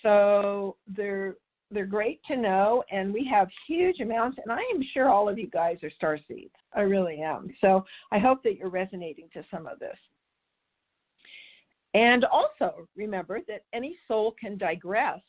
[0.02, 1.36] So they're
[1.72, 4.40] they're great to know, and we have huge amounts.
[4.42, 6.56] And I am sure all of you guys are star seeds.
[6.74, 7.54] I really am.
[7.62, 9.98] So I hope that you're resonating to some of this.
[11.94, 15.22] And also remember that any soul can digress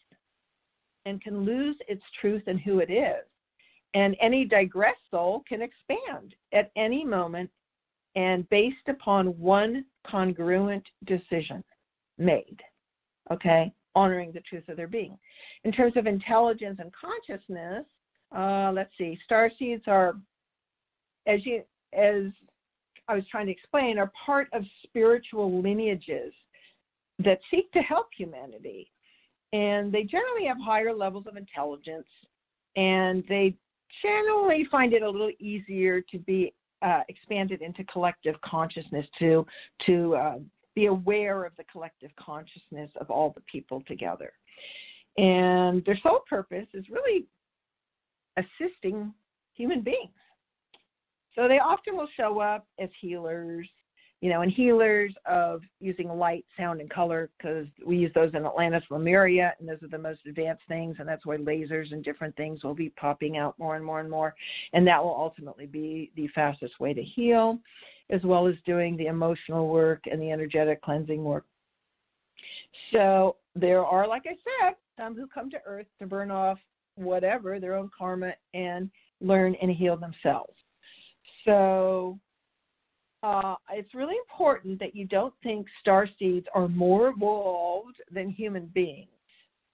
[1.06, 3.24] and can lose its truth and who it is.
[3.94, 7.50] And any digressed soul can expand at any moment
[8.14, 11.64] and based upon one congruent decision
[12.20, 12.60] made,
[13.32, 15.18] okay, honoring the truth of their being.
[15.64, 17.84] In terms of intelligence and consciousness,
[18.36, 20.14] uh, let's see, star seeds are,
[21.26, 21.62] as you
[21.92, 22.26] as
[23.08, 26.32] I was trying to explain, are part of spiritual lineages
[27.18, 28.90] that seek to help humanity.
[29.52, 32.06] And they generally have higher levels of intelligence
[32.76, 33.56] and they
[34.02, 39.44] generally find it a little easier to be uh, expanded into collective consciousness to
[39.86, 40.38] to uh,
[40.74, 44.32] be aware of the collective consciousness of all the people together.
[45.16, 47.26] And their sole purpose is really
[48.36, 49.12] assisting
[49.54, 50.10] human beings.
[51.34, 53.68] So they often will show up as healers,
[54.20, 58.44] you know, and healers of using light, sound, and color because we use those in
[58.44, 62.36] Atlantis, Lemuria, and those are the most advanced things, and that's why lasers and different
[62.36, 64.34] things will be popping out more and more and more,
[64.72, 67.58] and that will ultimately be the fastest way to heal,
[68.10, 71.44] as well as doing the emotional work and the energetic cleansing work.
[72.92, 76.58] So there are, like I said, some who come to Earth to burn off
[76.96, 78.90] whatever their own karma and
[79.20, 80.54] learn and heal themselves.
[81.44, 82.18] So
[83.22, 88.66] uh, it's really important that you don't think star seeds are more evolved than human
[88.74, 89.08] beings,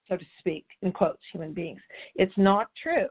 [0.07, 1.81] so to speak, in quotes, human beings.
[2.15, 3.07] It's not true.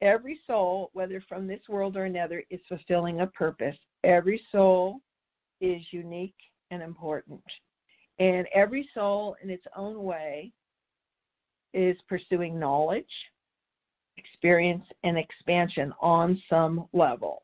[0.00, 3.76] Every soul, whether from this world or another, is fulfilling a purpose.
[4.04, 5.00] Every soul
[5.60, 6.34] is unique
[6.70, 7.42] and important.
[8.18, 10.52] And every soul, in its own way,
[11.72, 13.10] is pursuing knowledge,
[14.16, 17.42] experience, and expansion on some level.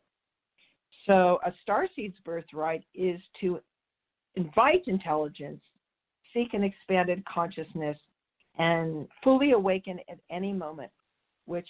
[1.06, 3.60] So, a star seed's birthright is to
[4.36, 5.62] invite intelligence,
[6.32, 7.98] seek an expanded consciousness,
[8.58, 10.92] and fully awaken at any moment,
[11.46, 11.68] which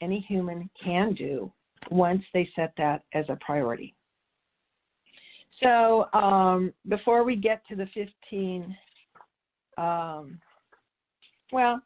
[0.00, 1.52] any human can do
[1.90, 3.94] once they set that as a priority.
[5.62, 8.76] So, um, before we get to the 15,
[9.76, 10.38] um,
[11.52, 11.80] well,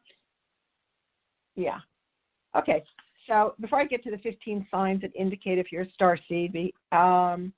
[1.54, 1.78] yeah.
[2.56, 2.82] Okay,
[3.26, 6.72] so before I get to the 15 signs that indicate if you're a star seed,
[6.90, 7.52] um,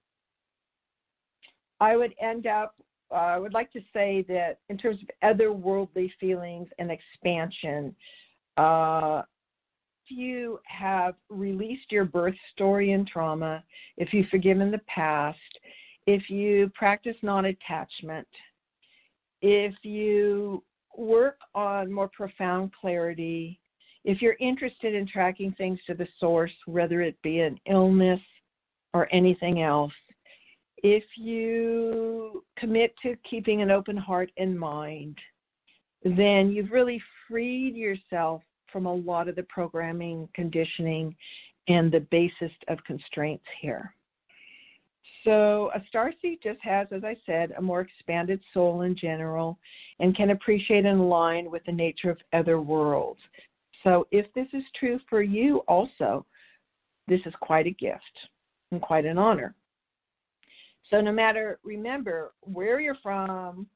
[1.80, 2.74] I would end up,
[3.10, 7.94] uh, I would like to say that in terms of otherworldly feelings and expansion,
[8.56, 9.22] uh,
[10.04, 13.64] if you have released your birth story and trauma,
[13.96, 15.38] if you've forgiven the past,
[16.06, 18.28] if you practice non attachment,
[19.42, 20.62] if you
[20.96, 23.58] work on more profound clarity,
[24.04, 28.20] if you're interested in tracking things to the source, whether it be an illness
[28.92, 29.92] or anything else,
[30.82, 35.16] if you commit to keeping an open heart and mind,
[36.04, 41.16] then you've really freed yourself from a lot of the programming, conditioning,
[41.68, 43.94] and the basis of constraints here.
[45.24, 49.58] So, a starseed just has, as I said, a more expanded soul in general
[49.98, 53.20] and can appreciate and align with the nature of other worlds.
[53.82, 56.26] So, if this is true for you also,
[57.08, 58.02] this is quite a gift
[58.70, 59.54] and quite an honor.
[60.90, 63.66] So, no matter, remember where you're from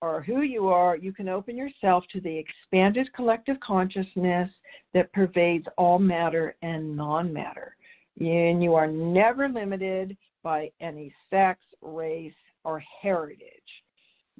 [0.00, 4.48] or who you are, you can open yourself to the expanded collective consciousness
[4.94, 7.76] that pervades all matter and non matter.
[8.18, 12.32] And you are never limited by any sex, race,
[12.64, 13.40] or heritage.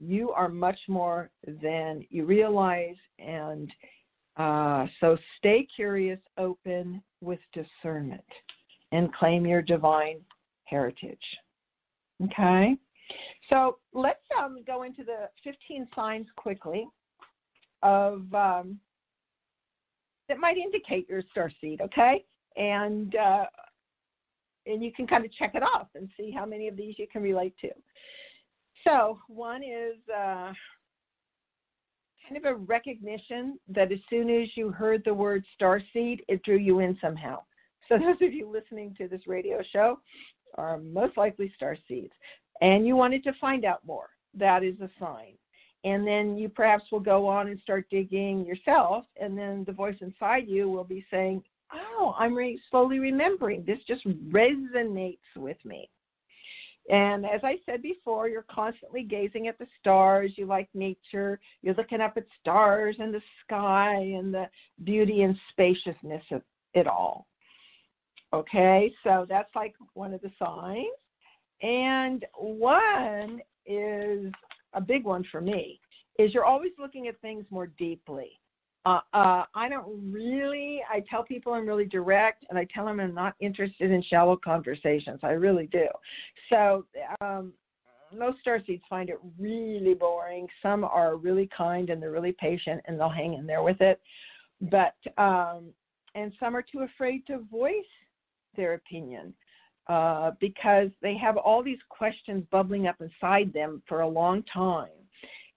[0.01, 3.73] You are much more than you realize, and
[4.37, 8.25] uh, so stay curious, open with discernment,
[8.93, 10.21] and claim your divine
[10.65, 11.19] heritage.
[12.25, 12.77] Okay?
[13.51, 16.87] So let's um, go into the 15 signs quickly
[17.83, 18.79] of um,
[20.29, 22.25] that might indicate your star seed, okay?
[22.57, 23.45] And uh,
[24.69, 27.07] and you can kind of check it off and see how many of these you
[27.11, 27.71] can relate to.
[28.85, 30.53] So one is uh,
[32.29, 36.59] kind of a recognition that as soon as you heard the word starseed, it drew
[36.59, 37.43] you in somehow.
[37.89, 40.01] So those of you listening to this radio show
[40.57, 42.11] are most likely starseeds,
[42.61, 44.11] and you wanted to find out more.
[44.35, 45.35] That is a sign.
[45.85, 49.97] And then you perhaps will go on and start digging yourself, and then the voice
[50.01, 51.43] inside you will be saying,
[51.73, 53.65] "Oh, I'm re- slowly remembering.
[53.65, 55.89] This just resonates with me."
[56.91, 60.33] And as I said before, you're constantly gazing at the stars.
[60.37, 61.39] You like nature.
[61.61, 64.49] You're looking up at stars and the sky and the
[64.85, 66.43] beauty and spaciousness of
[66.73, 67.27] it all.
[68.33, 70.87] Okay, so that's like one of the signs.
[71.61, 74.33] And one is
[74.73, 75.81] a big one for me
[76.19, 78.31] is you're always looking at things more deeply.
[78.89, 80.81] Uh, uh, I don't really.
[80.91, 84.39] I tell people I'm really direct, and I tell them I'm not interested in shallow
[84.43, 85.21] conversations.
[85.23, 85.87] I really do.
[86.49, 86.87] So
[87.21, 87.53] um,
[88.17, 90.47] most starseeds find it really boring.
[90.63, 94.01] Some are really kind and they're really patient, and they'll hang in there with it.
[94.63, 95.67] But um,
[96.15, 97.75] and some are too afraid to voice
[98.57, 99.35] their opinion
[99.89, 104.89] uh, because they have all these questions bubbling up inside them for a long time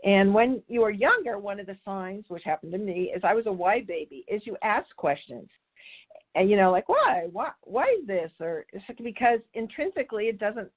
[0.04, 3.36] And when you are younger, one of the signs, which happened to me, is I
[3.36, 5.47] was a why baby, is you ask questions.
[6.34, 8.66] And you know, like why, why, why is this, or
[9.04, 10.70] because intrinsically it doesn't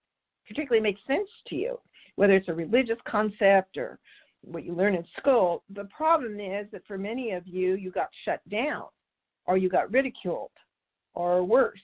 [0.47, 1.79] particularly make sense to you,
[2.16, 3.99] whether it's a religious concept or
[4.43, 5.62] what you learn in school.
[5.75, 8.85] The problem is that for many of you, you got shut down,
[9.47, 10.51] or you got ridiculed,
[11.14, 11.81] or worse.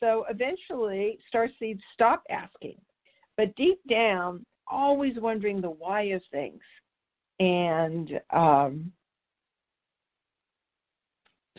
[0.00, 2.76] So eventually, star seeds stop asking,
[3.36, 6.60] but deep down, always wondering the why of things.
[7.40, 8.92] And um,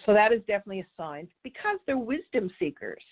[0.06, 3.04] so that is definitely a sign because they're wisdom seekers.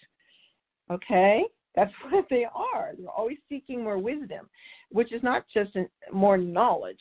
[0.91, 1.43] Okay?
[1.75, 2.91] That's what they are.
[2.97, 4.49] They're always seeking more wisdom,
[4.89, 5.71] which is not just
[6.11, 6.99] more knowledge.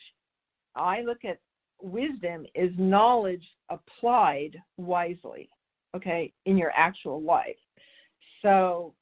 [0.74, 1.38] I look at
[1.80, 5.48] wisdom is knowledge applied wisely,
[5.96, 7.56] okay, in your actual life.
[8.42, 8.94] So,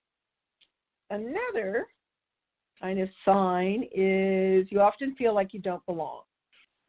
[1.10, 1.86] another
[2.84, 6.20] kind of sign is you often feel like you don't belong.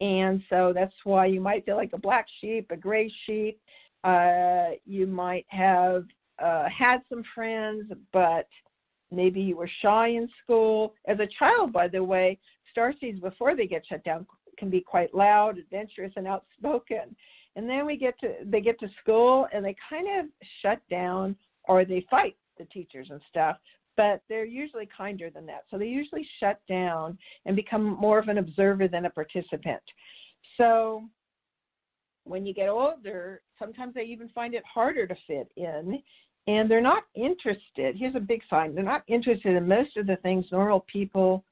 [0.01, 3.59] And so that's why you might feel like a black sheep, a gray sheep.
[4.03, 6.03] Uh, you might have
[6.43, 8.49] uh, had some friends, but
[9.09, 10.93] maybe you were shy in school.
[11.07, 12.37] As a child, by the way,
[12.75, 14.27] starseeds before they get shut down
[14.57, 17.15] can be quite loud, adventurous, and outspoken.
[17.55, 20.25] And then we get to they get to school and they kind of
[20.61, 21.37] shut down
[21.69, 23.57] or they fight the teachers and stuff
[23.97, 25.63] but they're usually kinder than that.
[25.69, 29.81] So they usually shut down and become more of an observer than a participant.
[30.57, 31.03] So
[32.23, 36.01] when you get older, sometimes they even find it harder to fit in
[36.47, 37.95] and they're not interested.
[37.97, 41.43] Here's a big sign they're not interested in most of the things normal people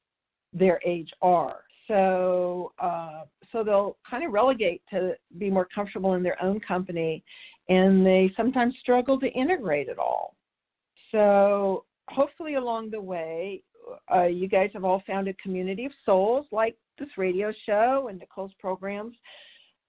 [0.52, 1.60] their age are.
[1.88, 3.22] So, uh,
[3.52, 7.22] so they'll kind of relegate to be more comfortable in their own company,
[7.68, 10.34] and they sometimes struggle to integrate it all.
[11.12, 13.62] So, hopefully along the way,
[14.14, 18.18] uh, you guys have all found a community of souls like this radio show and
[18.18, 19.14] Nicole's programs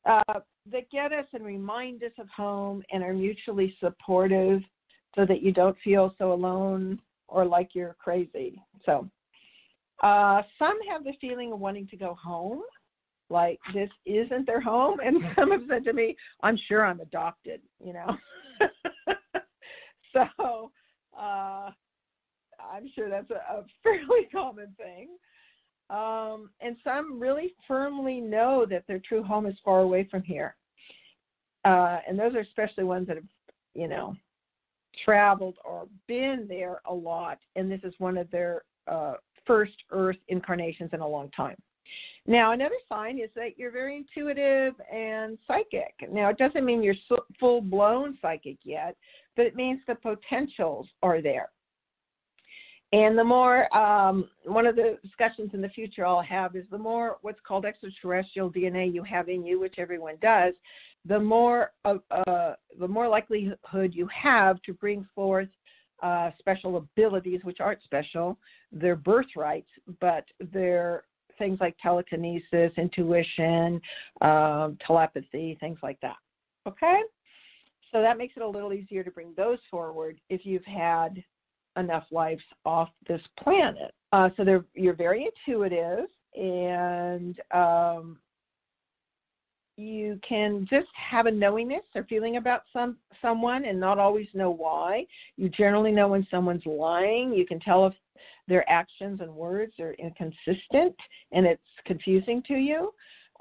[0.05, 0.39] uh,
[0.71, 4.61] that get us and remind us of home and are mutually supportive
[5.15, 8.61] so that you don't feel so alone or like you're crazy.
[8.85, 9.09] So,
[10.03, 12.61] uh, some have the feeling of wanting to go home,
[13.29, 14.99] like this isn't their home.
[15.03, 18.17] And some have said to me, I'm sure I'm adopted, you know.
[20.37, 20.71] so,
[21.17, 21.71] uh,
[22.71, 25.09] I'm sure that's a, a fairly common thing.
[25.89, 30.55] Um, and some really firmly know that their true home is far away from here.
[31.63, 33.25] Uh, and those are especially ones that have,
[33.73, 34.15] you know,
[35.03, 37.37] traveled or been there a lot.
[37.55, 41.57] And this is one of their uh, first Earth incarnations in a long time.
[42.27, 45.93] Now, another sign is that you're very intuitive and psychic.
[46.11, 46.95] Now, it doesn't mean you're
[47.39, 48.95] full blown psychic yet,
[49.35, 51.49] but it means the potentials are there.
[52.93, 56.77] And the more, um, one of the discussions in the future I'll have is the
[56.77, 60.53] more what's called extraterrestrial DNA you have in you, which everyone does,
[61.05, 65.49] the more uh, uh, the more likelihood you have to bring forth
[66.01, 68.37] uh, special abilities, which aren't special,
[68.71, 69.69] they're birthrights,
[69.99, 71.03] but they're
[71.37, 73.81] things like telekinesis, intuition,
[74.21, 76.15] um, telepathy, things like that.
[76.67, 76.99] Okay?
[77.91, 81.23] So that makes it a little easier to bring those forward if you've had
[81.77, 83.93] enough lives off this planet.
[84.11, 88.17] Uh, so they're you're very intuitive and um,
[89.77, 94.51] you can just have a knowingness or feeling about some someone and not always know
[94.51, 95.05] why.
[95.37, 97.33] You generally know when someone's lying.
[97.33, 97.93] You can tell if
[98.47, 100.95] their actions and words are inconsistent
[101.31, 102.93] and it's confusing to you.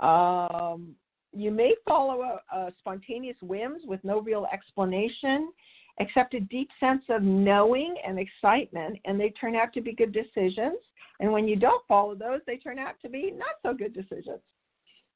[0.06, 0.94] Um,
[1.32, 5.52] you may follow a, a spontaneous whims with no real explanation
[5.98, 10.12] except a deep sense of knowing and excitement, and they turn out to be good
[10.12, 10.78] decisions.
[11.20, 14.40] And when you don't follow those, they turn out to be not so good decisions.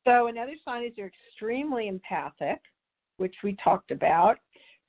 [0.06, 2.60] So, another sign is you're extremely empathic,
[3.16, 4.38] which we talked about,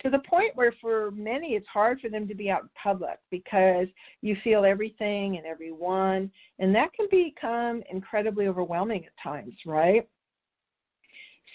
[0.01, 3.17] to the point where for many it's hard for them to be out in public
[3.31, 3.87] because
[4.21, 10.07] you feel everything and everyone, and that can become incredibly overwhelming at times, right?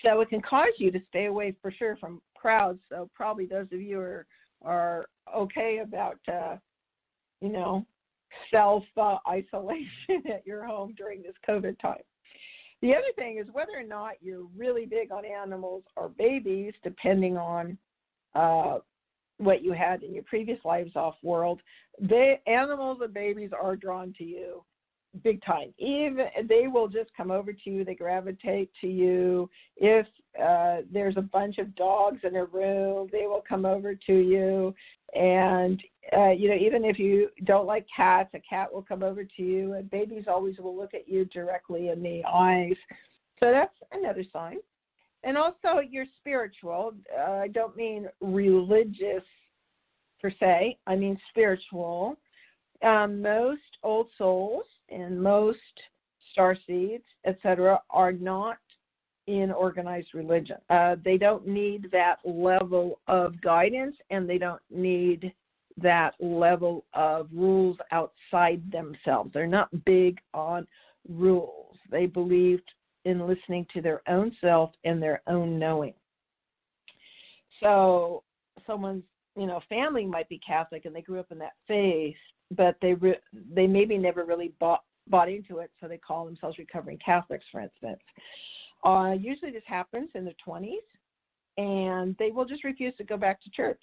[0.05, 3.69] So, it can cause you to stay away for sure from crowds, so probably those
[3.73, 4.27] of you are
[4.63, 6.57] are okay about uh,
[7.41, 7.87] you know
[8.51, 12.03] self uh, isolation at your home during this COVID time.
[12.83, 17.39] The other thing is whether or not you're really big on animals or babies, depending
[17.39, 17.79] on
[18.35, 18.81] uh,
[19.39, 21.63] what you had in your previous lives off world.
[21.99, 24.63] The animals and babies are drawn to you
[25.23, 25.73] big time.
[25.79, 27.85] Even they will just come over to you.
[27.85, 29.49] They gravitate to you.
[29.77, 30.07] If
[30.43, 34.75] uh, there's a bunch of dogs in a room, they will come over to you.
[35.15, 35.83] And
[36.17, 39.43] uh, you know, even if you don't like cats, a cat will come over to
[39.43, 42.77] you, and babies always will look at you directly in the eyes.
[43.41, 44.57] So that's another sign.
[45.23, 46.93] And also, you're spiritual.
[47.17, 49.23] Uh, I don't mean religious
[50.21, 52.17] per se, I mean spiritual.
[52.83, 55.59] Um, most old souls and most
[56.33, 58.59] star seeds, etc., are not
[59.27, 60.57] in organized religion.
[60.69, 65.33] Uh, they don't need that level of guidance and they don't need
[65.81, 69.31] that level of rules outside themselves.
[69.33, 70.67] They're not big on
[71.09, 71.77] rules.
[71.91, 72.71] They believed
[73.05, 75.95] in listening to their own self and their own knowing.
[77.61, 78.23] So
[78.67, 79.05] someone's
[79.37, 82.17] you know family might be Catholic and they grew up in that faith,
[82.51, 83.21] but they re-
[83.53, 87.61] they maybe never really bought bought into it, so they call themselves recovering Catholics, for
[87.61, 88.01] instance.
[88.85, 90.77] Uh, usually, this happens in their 20s,
[91.57, 93.83] and they will just refuse to go back to church.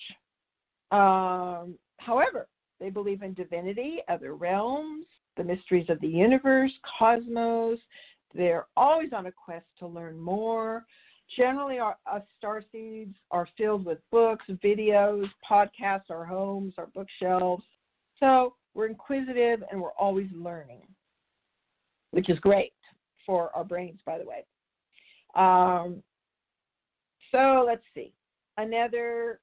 [0.91, 2.47] Um, however,
[2.79, 5.05] they believe in divinity, other realms,
[5.37, 7.79] the mysteries of the universe, cosmos.
[8.33, 10.85] They're always on a quest to learn more.
[11.37, 11.95] Generally, our,
[12.37, 17.63] star seeds are filled with books, videos, podcasts, our homes, our bookshelves.
[18.21, 20.81] So we're inquisitive and we're always learning,
[22.11, 22.73] which is great
[23.25, 24.45] for our brains, by the way.
[25.35, 26.01] Um,
[27.31, 28.13] so let's see.
[28.57, 29.39] Another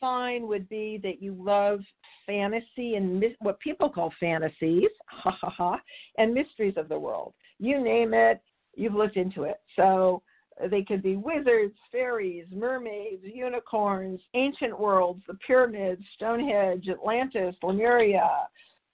[0.00, 1.80] sign would be that you love
[2.26, 5.80] fantasy and what people call fantasies, ha ha ha,
[6.18, 7.34] and mysteries of the world.
[7.58, 8.40] You name it,
[8.74, 9.56] you've looked into it.
[9.76, 10.22] So
[10.70, 18.48] they could be wizards, fairies, mermaids, unicorns, ancient worlds, the pyramids, Stonehenge, Atlantis, Lemuria,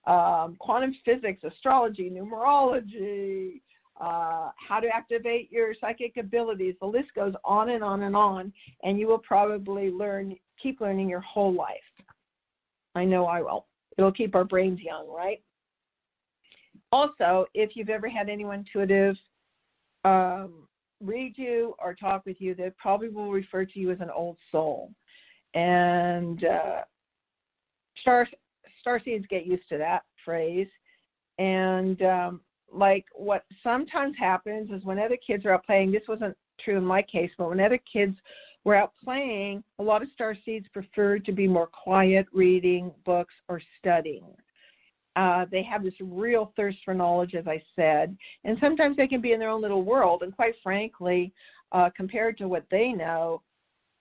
[0.06, 3.60] um, quantum physics, astrology, numerology,
[4.00, 6.74] uh, how to activate your psychic abilities.
[6.80, 8.52] The list goes on and on and on,
[8.82, 11.76] and you will probably learn, keep learning your whole life.
[12.96, 13.66] I know I will.
[13.96, 15.40] It'll keep our brains young, right?
[16.90, 19.16] Also, if you've ever had anyone intuitive
[20.04, 20.61] um,
[21.02, 24.36] read you or talk with you, they probably will refer to you as an old
[24.50, 24.90] soul.
[25.54, 26.82] And uh,
[28.00, 28.26] star
[29.04, 30.68] seeds get used to that phrase.
[31.38, 32.40] And um,
[32.72, 36.84] like what sometimes happens is when other kids are out playing, this wasn't true in
[36.84, 38.16] my case, but when other kids
[38.64, 43.34] were out playing, a lot of star seeds preferred to be more quiet, reading books
[43.48, 44.24] or studying.
[45.16, 49.20] Uh, they have this real thirst for knowledge, as I said, and sometimes they can
[49.20, 50.22] be in their own little world.
[50.22, 51.32] And quite frankly,
[51.72, 53.42] uh, compared to what they know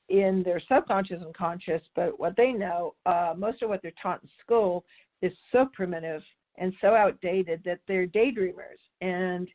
[0.10, 4.22] in their subconscious and conscious, but what they know, uh, most of what they're taught
[4.24, 4.84] in school
[5.22, 6.22] is so primitive
[6.58, 9.48] and so outdated that they're daydreamers and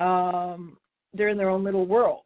[0.00, 0.76] um,
[1.14, 2.24] they're in their own little world.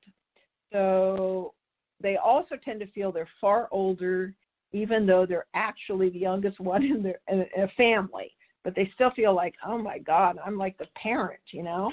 [0.73, 1.55] So
[2.01, 4.35] they also tend to feel they're far older,
[4.73, 8.31] even though they're actually the youngest one in their in a family.
[8.65, 11.93] But they still feel like, oh my God, I'm like the parent, you know.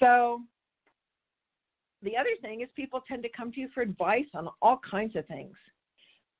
[0.00, 0.42] So
[2.02, 5.16] the other thing is people tend to come to you for advice on all kinds
[5.16, 5.54] of things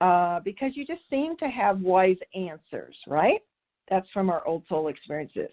[0.00, 3.40] uh, because you just seem to have wise answers, right?
[3.88, 5.50] That's from our old soul experiences.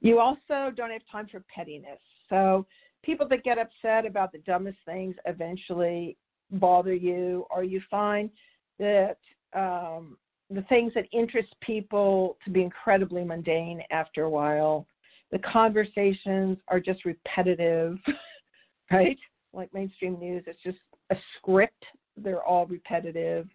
[0.00, 1.98] You also don't have time for pettiness.
[2.28, 2.64] So
[3.02, 6.16] people that get upset about the dumbest things eventually
[6.52, 8.30] bother you, or you find
[8.78, 9.18] that
[9.54, 10.16] um,
[10.54, 14.86] the things that interest people to be incredibly mundane after a while.
[15.30, 17.98] The conversations are just repetitive,
[18.90, 19.18] right?
[19.52, 20.78] Like mainstream news, it's just
[21.10, 21.84] a script.
[22.16, 23.48] They're all repetitive.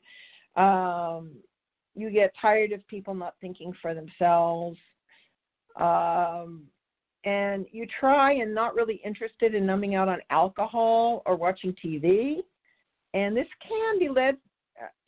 [0.56, 1.32] Um,
[1.96, 4.78] you get tired of people not thinking for themselves.
[5.80, 6.64] Um,
[7.24, 12.38] and you try and not really interested in numbing out on alcohol or watching TV.
[13.14, 14.38] And this can be led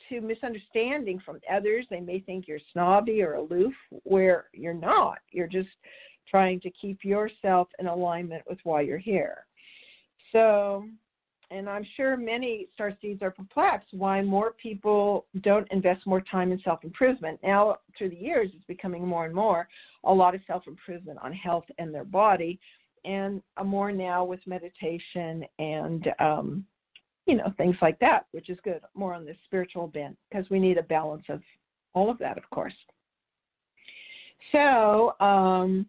[0.10, 1.86] to misunderstanding from others.
[1.90, 5.20] They may think you're snobby or aloof, where you're not.
[5.32, 5.70] You're just
[6.30, 9.46] trying to keep yourself in alignment with why you're here.
[10.32, 10.86] So,
[11.52, 16.52] and I'm sure many star seeds are perplexed why more people don't invest more time
[16.52, 17.40] in self improvement.
[17.44, 19.68] Now, through the years, it's becoming more and more
[20.04, 22.60] a lot of self improvement on health and their body,
[23.06, 26.66] and more now with meditation and um,
[27.30, 28.82] you know things like that, which is good.
[28.94, 31.42] More on the spiritual bent because we need a balance of
[31.94, 32.74] all of that, of course.
[34.52, 35.86] So um,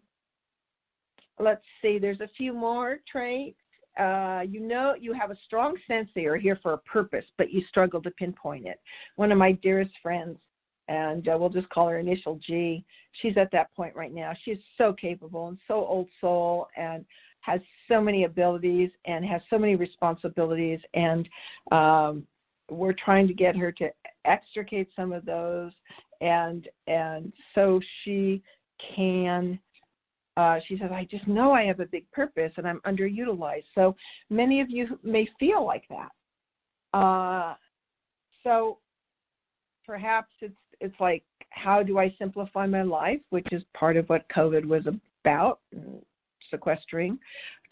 [1.39, 1.97] let's see.
[1.99, 3.57] There's a few more traits
[3.99, 7.51] uh, you know you have a strong sense that you're here for a purpose, but
[7.51, 8.79] you struggle to pinpoint it.
[9.17, 10.37] One of my dearest friends,
[10.87, 12.85] and uh, we'll just call her initial G,
[13.21, 14.33] she's at that point right now.
[14.43, 17.05] She's so capable and so old soul and
[17.41, 20.79] has so many abilities and has so many responsibilities.
[20.93, 21.27] And
[21.71, 22.25] um,
[22.69, 23.89] we're trying to get her to
[24.25, 25.71] extricate some of those
[26.21, 28.41] and and so she
[28.95, 29.59] can
[30.37, 33.65] uh, she says, I just know I have a big purpose and I'm underutilized.
[33.75, 33.95] So
[34.29, 36.97] many of you may feel like that.
[36.97, 37.55] Uh,
[38.43, 38.77] so
[39.85, 44.27] perhaps it's it's like, how do I simplify my life, which is part of what
[44.29, 44.83] COVID was
[45.23, 45.59] about,
[46.51, 47.17] sequestering,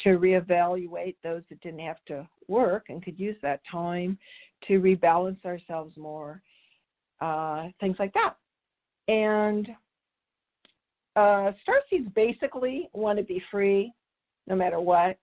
[0.02, 4.18] to reevaluate those that didn't have to work and could use that time
[4.68, 6.42] to rebalance ourselves more,
[7.22, 8.36] uh, things like that.
[9.08, 9.68] And
[11.16, 13.92] uh, starseeds basically want to be free
[14.48, 15.18] no matter what.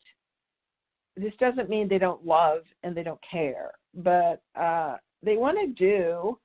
[1.17, 5.73] This doesn't mean they don't love and they don't care, but uh, they want to
[5.73, 6.39] do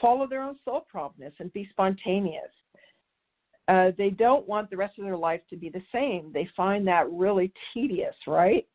[0.00, 2.50] follow their own soul promptness and be spontaneous.
[3.66, 6.30] Uh, they don't want the rest of their life to be the same.
[6.32, 8.66] They find that really tedious, right?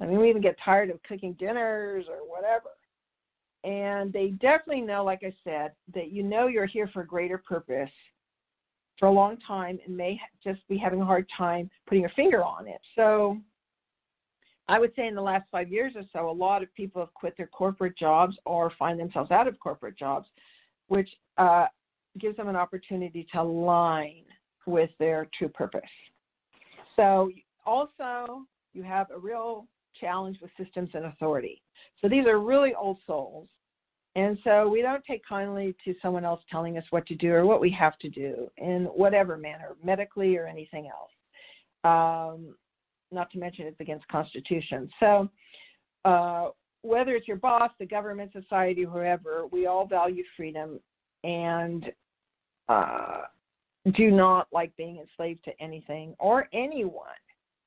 [0.00, 2.70] I mean, we even get tired of cooking dinners or whatever.
[3.64, 7.38] And they definitely know, like I said, that you know you're here for a greater
[7.38, 7.90] purpose
[8.98, 12.42] for a long time and may just be having a hard time putting your finger
[12.42, 12.80] on it.
[12.96, 13.38] So
[14.68, 17.14] I would say in the last five years or so, a lot of people have
[17.14, 20.28] quit their corporate jobs or find themselves out of corporate jobs,
[20.88, 21.08] which
[21.38, 21.66] uh,
[22.18, 24.22] gives them an opportunity to align
[24.66, 25.80] with their true purpose.
[26.96, 27.30] So
[27.64, 28.42] also,
[28.72, 29.66] you have a real
[30.00, 31.62] challenge with systems and authority.
[32.00, 33.48] So these are really old souls
[34.18, 37.46] and so we don't take kindly to someone else telling us what to do or
[37.46, 41.12] what we have to do in whatever manner, medically or anything else.
[41.84, 42.56] Um,
[43.12, 44.90] not to mention it's against Constitution.
[44.98, 45.28] So
[46.04, 46.48] uh,
[46.82, 50.80] whether it's your boss, the government, society, whoever, we all value freedom
[51.24, 51.92] and
[52.68, 53.22] uh,
[53.94, 57.06] do not like being enslaved to anything or anyone.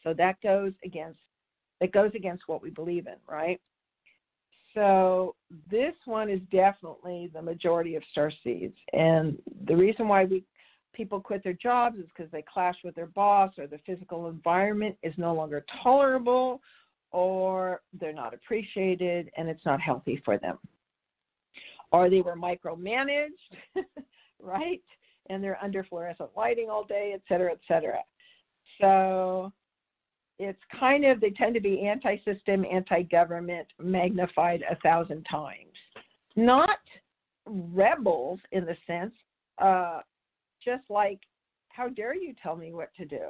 [0.03, 1.19] So that goes against
[1.79, 3.59] that goes against what we believe in, right?
[4.73, 5.35] So
[5.69, 9.37] this one is definitely the majority of star seeds, and
[9.67, 10.43] the reason why we
[10.93, 14.95] people quit their jobs is because they clash with their boss or the physical environment
[15.03, 16.61] is no longer tolerable
[17.11, 20.57] or they're not appreciated and it's not healthy for them
[21.91, 23.29] or they were micromanaged
[24.41, 24.83] right
[25.29, 27.99] and they're under fluorescent lighting all day et cetera et cetera
[28.79, 29.51] so
[30.41, 35.75] it's kind of they tend to be anti-system, anti-government, magnified a thousand times.
[36.35, 36.79] Not
[37.45, 39.13] rebels in the sense,
[39.59, 39.99] uh,
[40.63, 41.19] just like,
[41.69, 43.29] how dare you tell me what to do?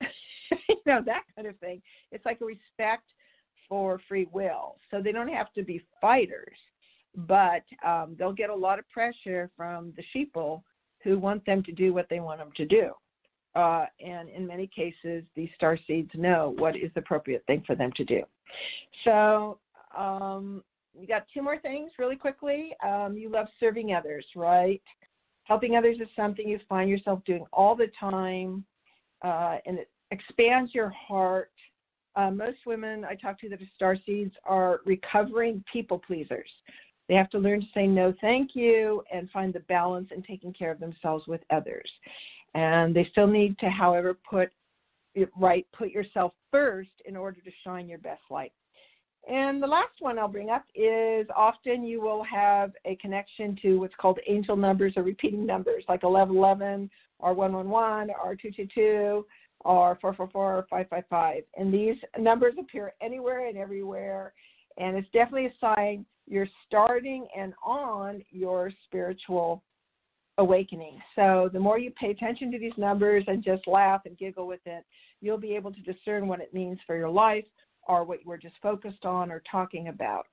[0.68, 1.80] you know that kind of thing.
[2.12, 3.04] It's like a respect
[3.66, 6.58] for free will, so they don't have to be fighters,
[7.16, 10.62] but um, they'll get a lot of pressure from the sheeple
[11.02, 12.92] who want them to do what they want them to do.
[13.54, 17.74] Uh, and in many cases, these star seeds know what is the appropriate thing for
[17.74, 18.22] them to do.
[19.04, 19.58] So,
[19.96, 20.62] um,
[20.98, 22.72] you got two more things really quickly.
[22.84, 24.82] Um, you love serving others, right?
[25.44, 28.64] Helping others is something you find yourself doing all the time,
[29.22, 31.50] uh, and it expands your heart.
[32.16, 36.50] Uh, most women I talk to that are star seeds are recovering people pleasers.
[37.10, 40.52] They have to learn to say no, thank you, and find the balance in taking
[40.52, 41.90] care of themselves with others.
[42.54, 44.52] And they still need to, however, put
[45.36, 48.52] right, put yourself first in order to shine your best light.
[49.28, 53.80] And the last one I'll bring up is often you will have a connection to
[53.80, 56.88] what's called angel numbers or repeating numbers like 1111
[57.18, 59.26] or 111 or 222
[59.64, 61.42] or 444 or 555.
[61.56, 64.32] And these numbers appear anywhere and everywhere.
[64.78, 69.62] And it's definitely a sign you're starting and on your spiritual
[70.38, 70.98] awakening.
[71.16, 74.60] So the more you pay attention to these numbers and just laugh and giggle with
[74.64, 74.84] it,
[75.20, 77.44] you'll be able to discern what it means for your life
[77.88, 80.26] or what you are just focused on or talking about.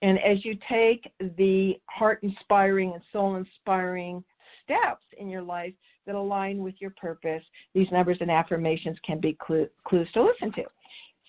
[0.00, 4.24] And as you take the heart inspiring and soul inspiring
[4.64, 5.74] steps in your life
[6.06, 7.42] that align with your purpose,
[7.74, 9.68] these numbers and affirmations can be clues
[10.14, 10.64] to listen to.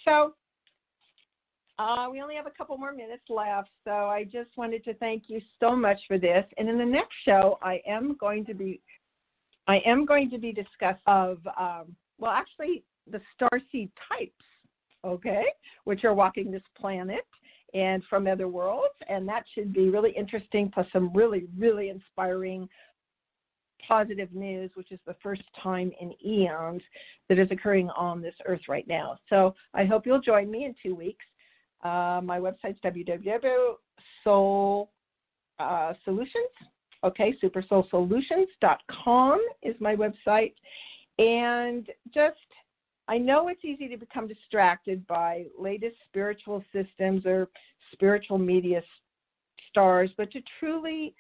[0.06, 0.34] So
[1.78, 5.24] uh, we only have a couple more minutes left, so I just wanted to thank
[5.28, 6.46] you so much for this.
[6.58, 8.82] And in the next show, I am going to be,
[9.68, 14.32] I am going to be discussing of, um, well, actually, the star seed types,
[15.04, 15.46] okay,
[15.84, 17.26] which are walking this planet
[17.74, 20.72] and from other worlds, and that should be really interesting.
[20.74, 22.70] Plus, some really, really inspiring
[23.86, 26.82] positive news, which is the first time in eons
[27.28, 29.18] that is occurring on this earth right now.
[29.30, 31.26] So I hope you'll join me in two weeks.
[31.86, 34.90] Uh, my website's www.soul
[35.60, 35.94] uh.
[37.04, 40.54] Okay, supersoulsolutions.com is my website.
[41.20, 42.38] And just,
[43.08, 47.50] I know it's easy to become distracted by latest spiritual systems or
[47.94, 48.82] spiritual media
[49.70, 51.14] stars, but to truly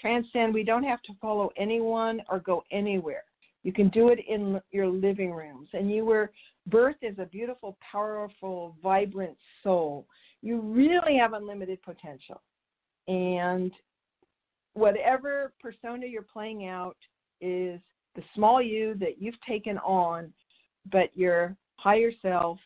[0.00, 0.54] transcend.
[0.54, 3.24] We don't have to follow anyone or go anywhere.
[3.64, 5.68] You can do it in your living rooms.
[5.72, 6.30] And you were
[6.70, 10.06] birthed is a beautiful, powerful, vibrant soul.
[10.42, 12.40] You really have unlimited potential.
[13.08, 13.72] And
[14.74, 16.96] whatever persona you're playing out
[17.40, 17.80] is
[18.14, 20.32] the small you that you've taken on,
[20.90, 22.58] but your higher self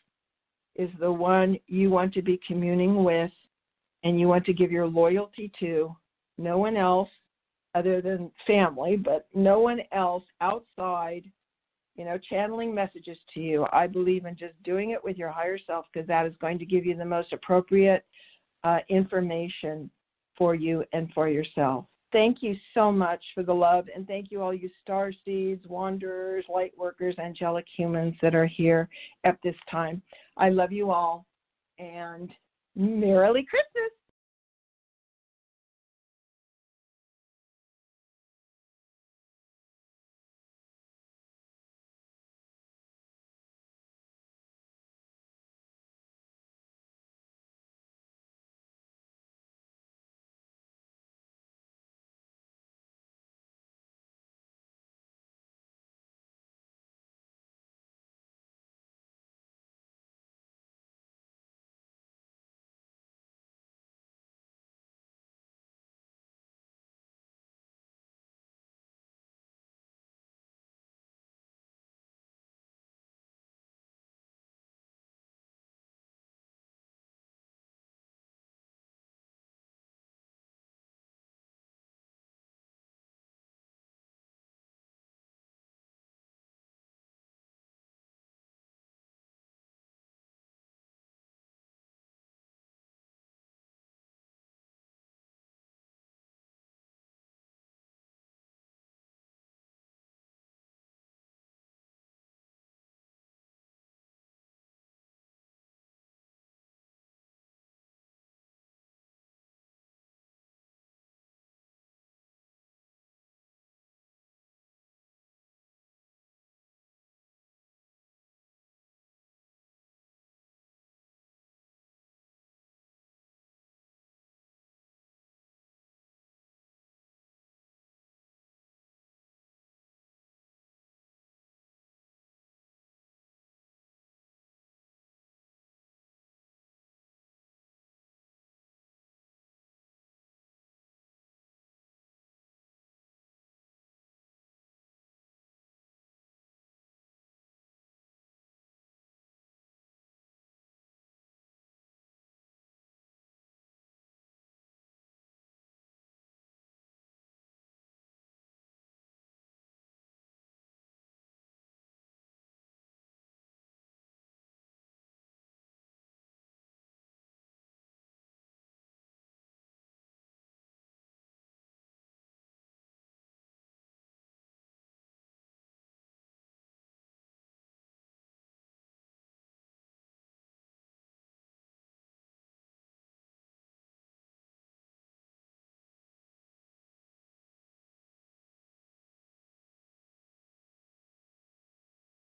[0.75, 3.31] is the one you want to be communing with
[4.03, 5.95] and you want to give your loyalty to.
[6.37, 7.09] No one else
[7.73, 11.23] other than family, but no one else outside,
[11.95, 13.65] you know, channeling messages to you.
[13.71, 16.65] I believe in just doing it with your higher self because that is going to
[16.65, 18.05] give you the most appropriate
[18.63, 19.89] uh, information
[20.37, 21.85] for you and for yourself.
[22.11, 26.45] Thank you so much for the love, and thank you all you star seeds, wanderers,
[26.47, 28.87] light workers, angelic humans that are here
[29.23, 30.01] at this time.
[30.37, 31.25] I love you all,
[31.77, 32.31] and
[32.75, 33.91] merrily Christmas.